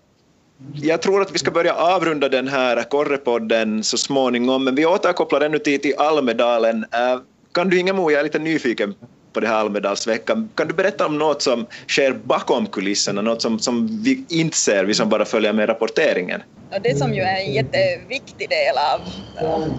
jag 0.75 1.03
tror 1.03 1.23
att 1.23 1.35
vi 1.35 1.39
ska 1.39 1.51
börja 1.51 1.75
avrunda 1.75 2.29
den 2.29 2.49
här 2.49 2.83
korrepodden 2.83 3.85
så 3.85 3.99
småningom, 3.99 4.65
men 4.65 4.75
vi 4.75 4.87
återkopplar 4.87 5.41
ännu 5.41 5.59
till, 5.59 5.81
till 5.81 5.95
Almedalen. 5.99 6.77
Uh, 6.77 7.23
kan 7.53 7.69
du 7.69 7.79
Ingemo, 7.79 8.11
jag 8.11 8.21
är 8.21 8.25
lite 8.25 8.39
nyfiken 8.39 8.95
på 9.33 9.41
det 9.41 9.49
här 9.49 9.55
Almedalsveckan. 9.55 10.51
Kan 10.57 10.69
du 10.69 10.75
berätta 10.75 11.07
om 11.07 11.19
något 11.19 11.43
som 11.43 11.67
sker 11.89 12.13
bakom 12.13 12.67
kulisserna, 12.67 13.23
något 13.23 13.43
som, 13.43 13.59
som 13.59 14.03
vi 14.05 14.27
inte 14.29 14.57
ser, 14.57 14.85
vi 14.85 14.95
som 14.95 15.09
bara 15.09 15.25
följer 15.25 15.53
med 15.53 15.69
rapporteringen? 15.69 16.43
Det 16.83 16.99
som 16.99 17.15
ju 17.15 17.21
är 17.23 17.41
en 17.41 17.53
jätteviktig 17.53 18.49
del 18.51 18.77
av 18.95 19.01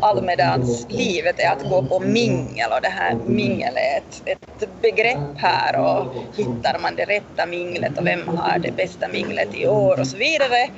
Almedalslivet 0.01 1.39
är 1.39 1.51
att 1.51 1.69
gå 1.69 1.83
på 1.83 1.99
mingel 1.99 2.71
och 2.71 2.81
det 2.81 2.89
här 2.89 3.15
mingel 3.15 3.73
är 3.77 3.97
ett, 3.97 4.39
ett 4.63 4.81
begrepp 4.81 5.37
här 5.37 5.79
och 5.79 6.15
hittar 6.35 6.79
man 6.79 6.95
det 6.95 7.05
rätta 7.05 7.45
minglet 7.45 7.97
och 7.97 8.07
vem 8.07 8.27
har 8.27 8.59
det 8.59 8.71
bästa 8.71 9.07
minglet 9.07 9.55
i 9.55 9.67
år 9.67 9.99
och 9.99 10.07
så 10.07 10.17
vidare. 10.17 10.69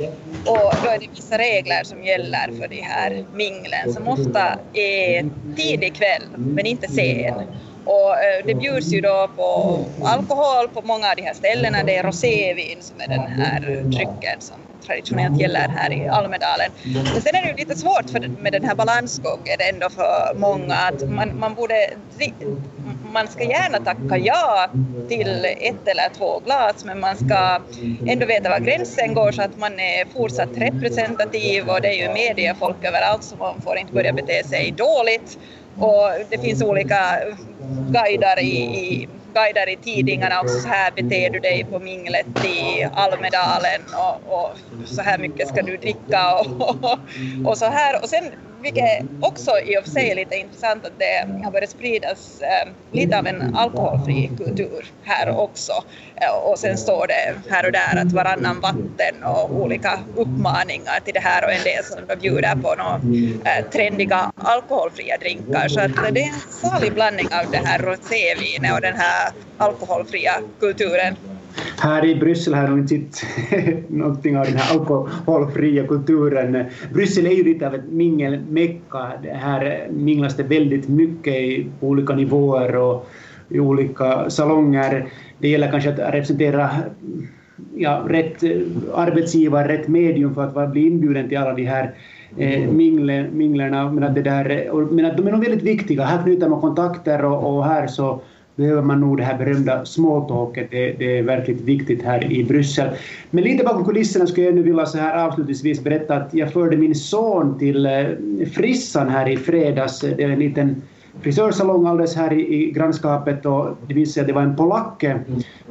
Och 0.45 0.73
då 0.83 0.89
är 0.89 0.99
det 0.99 1.07
vissa 1.15 1.37
regler 1.37 1.83
som 1.83 2.03
gäller 2.03 2.61
för 2.61 2.67
de 2.67 2.81
här 2.81 3.25
minglen 3.33 3.93
som 3.93 4.07
ofta 4.07 4.59
är 4.73 5.29
tidig 5.55 5.95
kväll 5.95 6.23
men 6.37 6.65
inte 6.65 6.87
sen. 6.87 7.33
Och 7.85 8.11
eh, 8.11 8.45
det 8.45 8.55
bjuds 8.55 8.93
ju 8.93 9.01
då 9.01 9.31
på 9.35 9.45
alkohol 10.05 10.67
på 10.73 10.81
många 10.81 11.09
av 11.09 11.15
de 11.15 11.21
här 11.21 11.33
ställena. 11.33 11.83
Det 11.83 11.95
är 11.95 12.03
rosévin 12.03 12.81
som 12.81 12.99
är 13.01 13.07
den 13.07 13.27
här 13.27 13.59
drycken 13.83 14.41
som 14.41 14.55
traditionellt 14.87 15.39
gäller 15.39 15.67
här 15.69 15.93
i 15.93 16.07
Almedalen. 16.07 16.71
Men 17.13 17.21
sen 17.21 17.35
är 17.35 17.41
det 17.41 17.47
ju 17.47 17.55
lite 17.55 17.75
svårt 17.75 18.09
för, 18.11 18.27
med 18.41 18.53
den 18.53 18.63
här 18.63 18.75
balansgången 18.75 19.57
ändå 19.73 19.89
för 19.89 20.33
många 20.35 20.75
att 20.75 21.09
man, 21.09 21.39
man 21.39 21.53
borde 21.53 21.75
man 23.13 23.27
ska 23.27 23.43
gärna 23.43 23.77
tacka 23.77 24.17
ja 24.17 24.69
till 25.09 25.45
ett 25.45 25.87
eller 25.87 26.17
två 26.17 26.39
glas 26.39 26.85
men 26.85 26.99
man 26.99 27.17
ska 27.17 27.61
ändå 28.07 28.25
veta 28.25 28.49
var 28.49 28.59
gränsen 28.59 29.13
går 29.13 29.31
så 29.31 29.41
att 29.41 29.57
man 29.57 29.79
är 29.79 30.05
fortsatt 30.05 30.49
representativ 30.57 31.69
och 31.69 31.81
det 31.81 31.87
är 31.87 32.07
ju 32.07 32.13
mediefolk 32.13 32.85
överallt 32.85 33.23
så 33.23 33.35
man 33.35 33.61
får 33.61 33.77
inte 33.77 33.93
börja 33.93 34.13
bete 34.13 34.43
sig 34.47 34.71
dåligt 34.71 35.37
och 35.79 36.09
det 36.29 36.37
finns 36.37 36.61
olika 36.61 37.19
guider 37.89 38.39
i, 38.39 38.57
i 38.57 39.09
guider 39.33 39.69
i 39.69 39.75
tidningarna 39.75 40.41
också, 40.41 40.59
så 40.59 40.67
här 40.67 40.91
beter 40.91 41.29
du 41.29 41.39
dig 41.39 41.65
på 41.71 41.79
minglet 41.79 42.45
i 42.45 42.83
Almedalen 42.93 43.81
och, 43.93 44.33
och 44.33 44.57
så 44.87 45.01
här 45.01 45.17
mycket 45.17 45.47
ska 45.47 45.61
du 45.61 45.77
dricka 45.77 46.35
och, 46.39 46.61
och, 46.61 46.99
och 47.45 47.57
så 47.57 47.65
här. 47.65 48.01
Och 48.03 48.09
sen 48.09 48.23
vilket 48.63 49.05
också 49.21 49.51
i 49.65 49.77
och 49.77 49.83
för 49.83 49.91
sig 49.91 50.11
är 50.11 50.15
lite 50.15 50.35
intressant 50.35 50.85
att 50.85 50.99
det 50.99 51.43
har 51.43 51.51
börjat 51.51 51.69
spridas 51.69 52.41
eh, 52.41 52.71
lite 52.91 53.19
av 53.19 53.27
en 53.27 53.55
alkoholfri 53.55 54.31
kultur 54.37 54.85
här 55.03 55.39
också. 55.39 55.73
Eh, 56.15 56.51
och 56.51 56.59
sen 56.59 56.77
står 56.77 57.07
det 57.07 57.51
här 57.53 57.65
och 57.65 57.71
där 57.71 58.01
att 58.01 58.11
varannan 58.11 58.59
vatten 58.59 59.23
och 59.25 59.55
olika 59.55 59.99
uppmaningar 60.15 60.99
till 61.05 61.13
det 61.13 61.19
här 61.19 61.45
och 61.45 61.51
en 61.51 61.63
del 61.63 61.83
som 61.83 61.99
de 62.07 62.15
bjuder 62.15 62.55
på 62.55 62.75
några 62.75 63.01
eh, 63.51 63.65
trendiga 63.65 64.31
alkoholfria 64.35 65.17
drinkar. 65.17 65.67
Så 65.67 65.79
att 65.79 65.91
det 66.11 66.21
är 66.21 66.27
en 66.27 66.69
salig 66.69 66.93
blandning 66.93 67.27
av 67.31 67.51
det 67.51 67.57
här 67.57 67.79
rosévinet 67.79 68.73
och 68.73 68.81
den 68.81 68.95
här 68.95 69.31
alkoholfria 69.57 70.33
kulturen 70.59 71.15
här 71.83 72.05
i 72.05 72.15
Bryssel 72.15 72.53
har 72.53 72.63
jag 72.63 72.79
inte 72.79 73.17
sett 73.17 73.89
någonting 73.89 74.37
av 74.37 74.45
den 74.45 74.55
här 74.55 74.79
alkoholfria 74.79 75.87
kulturen. 75.87 76.65
Bryssel 76.93 77.25
är 77.25 77.31
ju 77.31 77.43
lite 77.43 77.67
av 77.67 77.75
ett 77.75 77.91
mingelmecka. 77.91 79.11
Här 79.33 79.87
minglas 79.91 80.35
det 80.35 80.43
väldigt 80.43 80.87
mycket 80.87 81.65
på 81.79 81.87
olika 81.87 82.15
nivåer 82.15 82.75
och 82.75 83.09
i 83.49 83.59
olika 83.59 84.29
salonger. 84.29 85.05
Det 85.39 85.49
gäller 85.49 85.71
kanske 85.71 85.89
att 85.89 86.13
representera 86.13 86.69
ja, 87.75 88.05
rätt 88.07 88.43
arbetsgivare, 88.93 89.77
rätt 89.77 89.87
medium 89.87 90.35
för 90.35 90.63
att 90.63 90.71
bli 90.71 90.87
inbjuden 90.87 91.29
till 91.29 91.37
alla 91.37 91.53
de 91.53 91.65
här 91.65 91.93
eh, 92.37 92.69
minglerna. 93.31 93.91
Men 93.91 94.03
att, 94.03 94.15
det 94.15 94.21
där, 94.21 94.69
men 94.91 95.05
att 95.05 95.17
de 95.17 95.27
är 95.27 95.31
nog 95.31 95.41
väldigt 95.41 95.63
viktiga. 95.63 96.03
Här 96.03 96.23
knyter 96.23 96.49
man 96.49 96.61
kontakter 96.61 97.25
och, 97.25 97.55
och 97.55 97.65
här 97.65 97.87
så 97.87 98.21
behöver 98.55 98.81
man 98.81 98.99
nog 98.99 99.17
det 99.17 99.23
här 99.23 99.37
berömda 99.37 99.85
smalltalket, 99.85 100.67
det, 100.71 100.91
det, 100.91 101.17
är 101.17 101.23
verkligt 101.23 101.61
viktigt 101.61 102.03
här 102.03 102.33
i 102.33 102.43
Bryssel. 102.43 102.89
Men 103.29 103.43
lite 103.43 103.63
bakom 103.63 103.85
kulisserna 103.85 104.27
skulle 104.27 104.45
jag 104.45 104.55
nu 104.55 104.63
vilja 104.63 104.85
så 104.85 104.97
här 104.97 105.25
avslutningsvis 105.25 105.83
berätta 105.83 106.15
att 106.15 106.33
jag 106.33 106.53
förde 106.53 106.77
min 106.77 106.95
son 106.95 107.59
till 107.59 107.85
eh, 107.85 108.05
Frissan 108.53 109.09
här 109.09 109.29
i 109.29 109.37
fredags. 109.37 109.99
Det 109.99 110.23
är 110.23 110.29
en 110.29 110.39
liten 110.39 110.81
frisörsalong 111.21 111.87
alldeles 111.87 112.15
här 112.15 112.33
i, 112.33 112.53
i 112.53 112.71
grannskapet 112.71 113.45
och 113.45 113.67
det 113.87 113.93
visade 113.93 114.13
sig 114.13 114.21
att 114.21 114.27
det 114.27 114.33
var 114.33 114.41
en 114.41 114.55
polack 114.55 115.03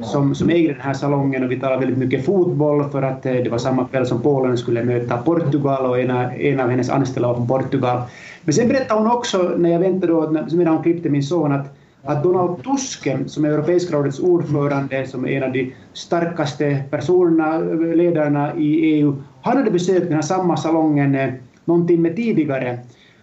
som, 0.01 0.35
som 0.35 0.49
ägde 0.49 0.73
den 0.73 0.81
här 0.81 0.93
salongen 0.93 1.43
och 1.43 1.51
vi 1.51 1.59
talade 1.59 1.79
väldigt 1.79 1.97
mycket 1.97 2.25
fotboll 2.25 2.89
för 2.89 3.01
att 3.01 3.25
eh, 3.25 3.33
det 3.33 3.49
var 3.49 3.57
samma 3.57 3.87
kväll 3.87 4.05
som 4.05 4.21
Polen 4.21 4.57
skulle 4.57 4.83
möta 4.83 5.17
Portugal 5.17 5.85
och 5.85 5.99
ena, 5.99 6.33
en 6.33 6.59
av 6.59 6.69
hennes 6.69 6.89
anställda 6.89 7.27
var 7.27 7.35
från 7.35 7.47
Portugal. 7.47 8.01
Men 8.41 8.53
sen 8.53 8.67
berättade 8.67 8.99
hon 9.01 9.11
också 9.11 9.51
när 9.57 9.69
jag 9.69 9.79
väntade 9.79 10.13
då, 10.13 10.45
medan 10.51 10.73
hon 10.73 10.83
klippte 10.83 11.09
min 11.09 11.23
son 11.23 11.51
att 11.51 11.77
att 12.05 12.23
Donald 12.23 12.63
Tusk, 12.63 13.07
som 13.25 13.45
är 13.45 13.49
Europeiska 13.49 13.95
rådets 13.95 14.19
ordförande, 14.19 15.07
som 15.07 15.25
är 15.27 15.31
en 15.31 15.43
av 15.43 15.51
de 15.51 15.73
starkaste 15.93 16.83
personerna, 16.89 17.57
ledarna 17.95 18.55
i 18.55 18.75
EU, 18.75 19.23
han 19.41 19.57
hade 19.57 19.71
besökt 19.71 20.03
den 20.03 20.13
här 20.13 20.21
samma 20.21 20.57
salongen 20.57 21.15
eh, 21.15 21.33
någon 21.65 21.87
timme 21.87 22.09
tidigare. 22.09 22.79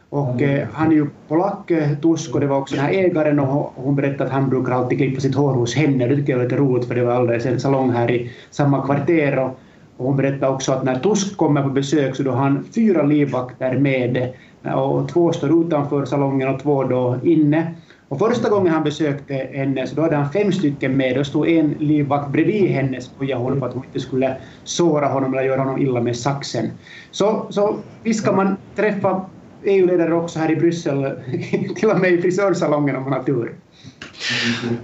Och 0.08 0.42
eh, 0.42 0.68
han 0.72 0.90
är 0.90 0.94
ju 0.94 1.06
polack, 1.28 1.70
eh, 1.70 1.98
Tusk, 2.02 2.34
och 2.34 2.40
det 2.40 2.46
var 2.46 2.58
också 2.58 2.74
den 2.74 2.84
här 2.84 2.92
ägaren 2.92 3.38
och 3.38 3.72
hon 3.76 3.96
berättade 3.96 4.24
att 4.24 4.30
han 4.30 4.50
brukar 4.50 4.72
alltid 4.72 4.98
klippa 4.98 5.20
sitt 5.20 5.34
hår 5.34 5.54
hos 5.54 5.74
henne. 5.74 6.06
Det 6.06 6.16
tycker 6.16 6.32
jag 6.32 6.40
är 6.40 6.44
lite 6.44 6.56
roligt 6.56 6.88
för 6.88 6.94
det 6.94 7.04
var 7.04 7.12
alldeles 7.12 7.46
en 7.46 7.60
salong 7.60 7.90
här 7.90 8.10
i 8.10 8.30
samma 8.50 8.86
kvarter. 8.86 9.38
Och, 9.38 9.60
och 9.96 10.06
hon 10.06 10.16
berättade 10.16 10.52
också 10.52 10.72
att 10.72 10.84
när 10.84 10.98
Tusk 10.98 11.36
kommer 11.36 11.62
på 11.62 11.68
besök 11.68 12.16
så 12.16 12.22
då 12.22 12.30
har 12.30 12.38
han 12.38 12.64
fyra 12.74 13.02
livvakter 13.02 13.78
med 13.78 14.32
och 14.74 15.08
två 15.08 15.32
står 15.32 15.66
utanför 15.66 16.04
salongen 16.04 16.48
och 16.48 16.62
två 16.62 16.84
då 16.84 17.18
inne. 17.22 17.74
Och 18.10 18.18
första 18.18 18.48
gången 18.48 18.72
han 18.72 18.84
besökte 18.84 19.34
henne 19.34 19.86
så 19.86 19.94
då 19.94 20.02
hade 20.02 20.16
han 20.16 20.32
fem 20.32 20.52
stycken 20.52 20.96
med. 20.96 21.16
Då 21.16 21.24
stod 21.24 21.48
en 21.48 21.70
livvakt 21.70 22.32
bredvid 22.32 22.70
henne 22.70 23.00
och 23.18 23.26
honom 23.26 23.60
på 23.60 23.66
att 23.66 23.74
hon 23.74 23.84
inte 23.84 24.00
skulle 24.00 24.40
såra 24.64 25.06
honom 25.08 25.34
eller 25.34 25.42
göra 25.42 25.60
honom 25.60 25.82
illa 25.82 26.00
med 26.00 26.16
saxen. 26.16 26.70
Så, 27.10 27.46
så 27.50 27.82
visst 28.02 28.24
kan 28.24 28.36
man 28.36 28.56
träffa 28.76 29.30
EU-ledare 29.66 30.14
också 30.14 30.38
här 30.38 30.50
i 30.50 30.56
Bryssel, 30.56 31.22
till 31.76 31.90
och 31.90 32.00
med 32.00 32.12
i 32.12 32.22
frisörsalongen 32.22 32.96
om 32.96 33.02
man 33.02 33.12
har 33.12 33.22
tur. 33.22 33.60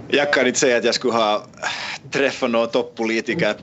Jag 0.07 0.33
kan 0.33 0.47
inte 0.47 0.59
säga 0.59 0.77
att 0.77 0.85
jag 0.85 0.95
skulle 0.95 1.13
ha 1.13 1.45
träffat 2.11 2.51
någon 2.51 2.67
toppolitiker 2.67 3.55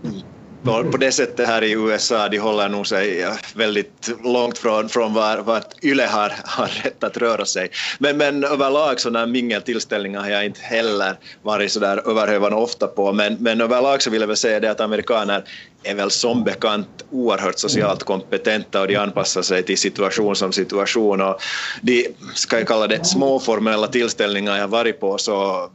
på 0.64 0.96
det 1.00 1.12
sättet 1.12 1.46
här 1.46 1.62
i 1.62 1.72
USA, 1.72 2.28
de 2.28 2.38
håller 2.38 2.68
nog 2.68 2.86
sig 2.86 3.26
väldigt 3.54 4.10
långt 4.24 4.58
från, 4.58 4.88
från 4.88 5.14
var, 5.14 5.38
vart 5.38 5.84
YLE 5.84 6.06
har, 6.06 6.32
har 6.44 6.66
rätt 6.66 7.04
att 7.04 7.16
röra 7.16 7.44
sig. 7.44 7.70
Men, 7.98 8.16
men 8.16 8.44
överlag 8.44 9.00
sådana 9.00 9.26
mingeltillställningar 9.26 10.20
har 10.20 10.28
jag 10.28 10.44
inte 10.44 10.60
heller 10.60 11.18
varit 11.42 11.72
så 11.72 11.80
där 11.80 12.10
överhövande 12.10 12.56
ofta 12.56 12.86
på. 12.86 13.12
Men, 13.12 13.36
men 13.40 13.60
överlag 13.60 14.02
så 14.02 14.10
vill 14.10 14.20
jag 14.20 14.28
väl 14.28 14.36
säga 14.36 14.60
det 14.60 14.70
att 14.70 14.80
amerikaner 14.80 15.44
är 15.82 15.94
väl 15.94 16.10
som 16.10 16.44
bekant 16.44 17.04
oerhört 17.10 17.58
socialt 17.58 18.02
kompetenta 18.02 18.80
och 18.80 18.88
de 18.88 18.96
anpassar 18.96 19.42
sig 19.42 19.62
till 19.62 19.78
situation 19.78 20.36
som 20.36 20.52
situation. 20.52 21.20
Och 21.20 21.40
de, 21.82 22.08
ska 22.34 22.58
jag 22.58 22.68
kalla 22.68 22.86
det, 22.86 23.06
småformella 23.06 23.86
tillställningar 23.86 24.58
jag 24.58 24.68
varit 24.68 25.00
på 25.00 25.18
så 25.18 25.68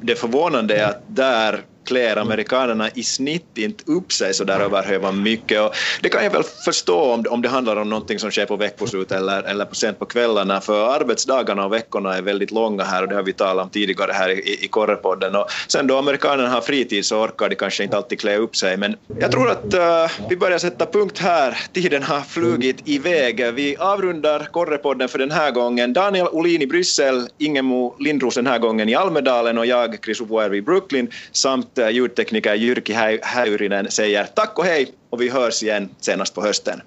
det 0.00 0.14
förvånande 0.14 0.76
är 0.76 0.88
att 0.88 1.02
där 1.06 1.64
klär 1.88 2.16
amerikanerna 2.16 2.90
i 2.94 3.02
snitt 3.02 3.58
inte 3.58 3.84
upp 3.86 4.12
sig 4.12 4.34
så 4.34 4.44
där 4.44 4.60
överhövan 4.60 5.22
mycket. 5.22 5.60
Och 5.60 5.74
det 6.00 6.08
kan 6.08 6.24
jag 6.24 6.30
väl 6.30 6.42
förstå 6.64 7.00
om, 7.00 7.24
om 7.30 7.42
det 7.42 7.48
handlar 7.48 7.76
om 7.76 7.88
någonting 7.88 8.18
som 8.18 8.30
sker 8.30 8.46
på 8.46 8.56
veckoslut 8.56 9.12
eller, 9.12 9.42
eller 9.42 9.64
på 9.64 9.74
sent 9.74 9.98
på 9.98 10.06
kvällarna, 10.06 10.60
för 10.60 10.94
arbetsdagarna 10.94 11.64
och 11.64 11.72
veckorna 11.72 12.16
är 12.16 12.22
väldigt 12.22 12.50
långa 12.50 12.84
här 12.84 13.02
och 13.02 13.08
det 13.08 13.14
har 13.14 13.22
vi 13.22 13.32
talat 13.32 13.64
om 13.64 13.70
tidigare 13.70 14.12
här 14.12 14.30
i, 14.30 14.64
i 14.64 14.68
Korrepodden. 14.68 15.36
Och 15.36 15.46
sen 15.68 15.86
då 15.86 15.96
amerikanerna 15.98 16.48
har 16.48 16.60
fritid 16.60 17.06
så 17.06 17.20
orkar 17.20 17.48
de 17.48 17.56
kanske 17.56 17.84
inte 17.84 17.96
alltid 17.96 18.20
klä 18.20 18.36
upp 18.36 18.56
sig, 18.56 18.76
men 18.76 18.96
jag 19.20 19.32
tror 19.32 19.50
att 19.50 19.74
uh, 19.74 20.28
vi 20.28 20.36
börjar 20.36 20.58
sätta 20.58 20.86
punkt 20.86 21.18
här. 21.18 21.58
Tiden 21.72 22.02
har 22.02 22.20
flugit 22.20 22.88
iväg. 22.88 23.54
Vi 23.54 23.76
avrundar 23.76 24.48
Korrepodden 24.52 25.08
för 25.08 25.18
den 25.18 25.30
här 25.30 25.50
gången. 25.50 25.92
Daniel 25.92 26.28
Olin 26.28 26.62
i 26.62 26.66
Bryssel, 26.66 27.28
Ingemo 27.38 27.96
Lindros 27.98 28.34
den 28.34 28.46
här 28.46 28.58
gången 28.58 28.88
i 28.88 28.94
Almedalen 28.94 29.58
och 29.58 29.66
jag, 29.66 30.04
Chris 30.04 30.20
Ovuervi 30.20 30.56
i 30.58 30.62
Brooklyn, 30.62 31.10
samt 31.32 31.77
Eh, 31.78 31.90
ljudtekniker 31.90 32.54
Jyrki 32.54 32.92
Häyrinen 33.22 33.90
säger 33.90 34.24
tack 34.24 34.58
och 34.58 34.64
hej 34.64 34.92
och 35.10 35.20
vi 35.20 35.28
hörs 35.28 35.62
igen 35.62 35.88
senast 36.00 36.34
på 36.34 36.42
hösten. 36.42 36.82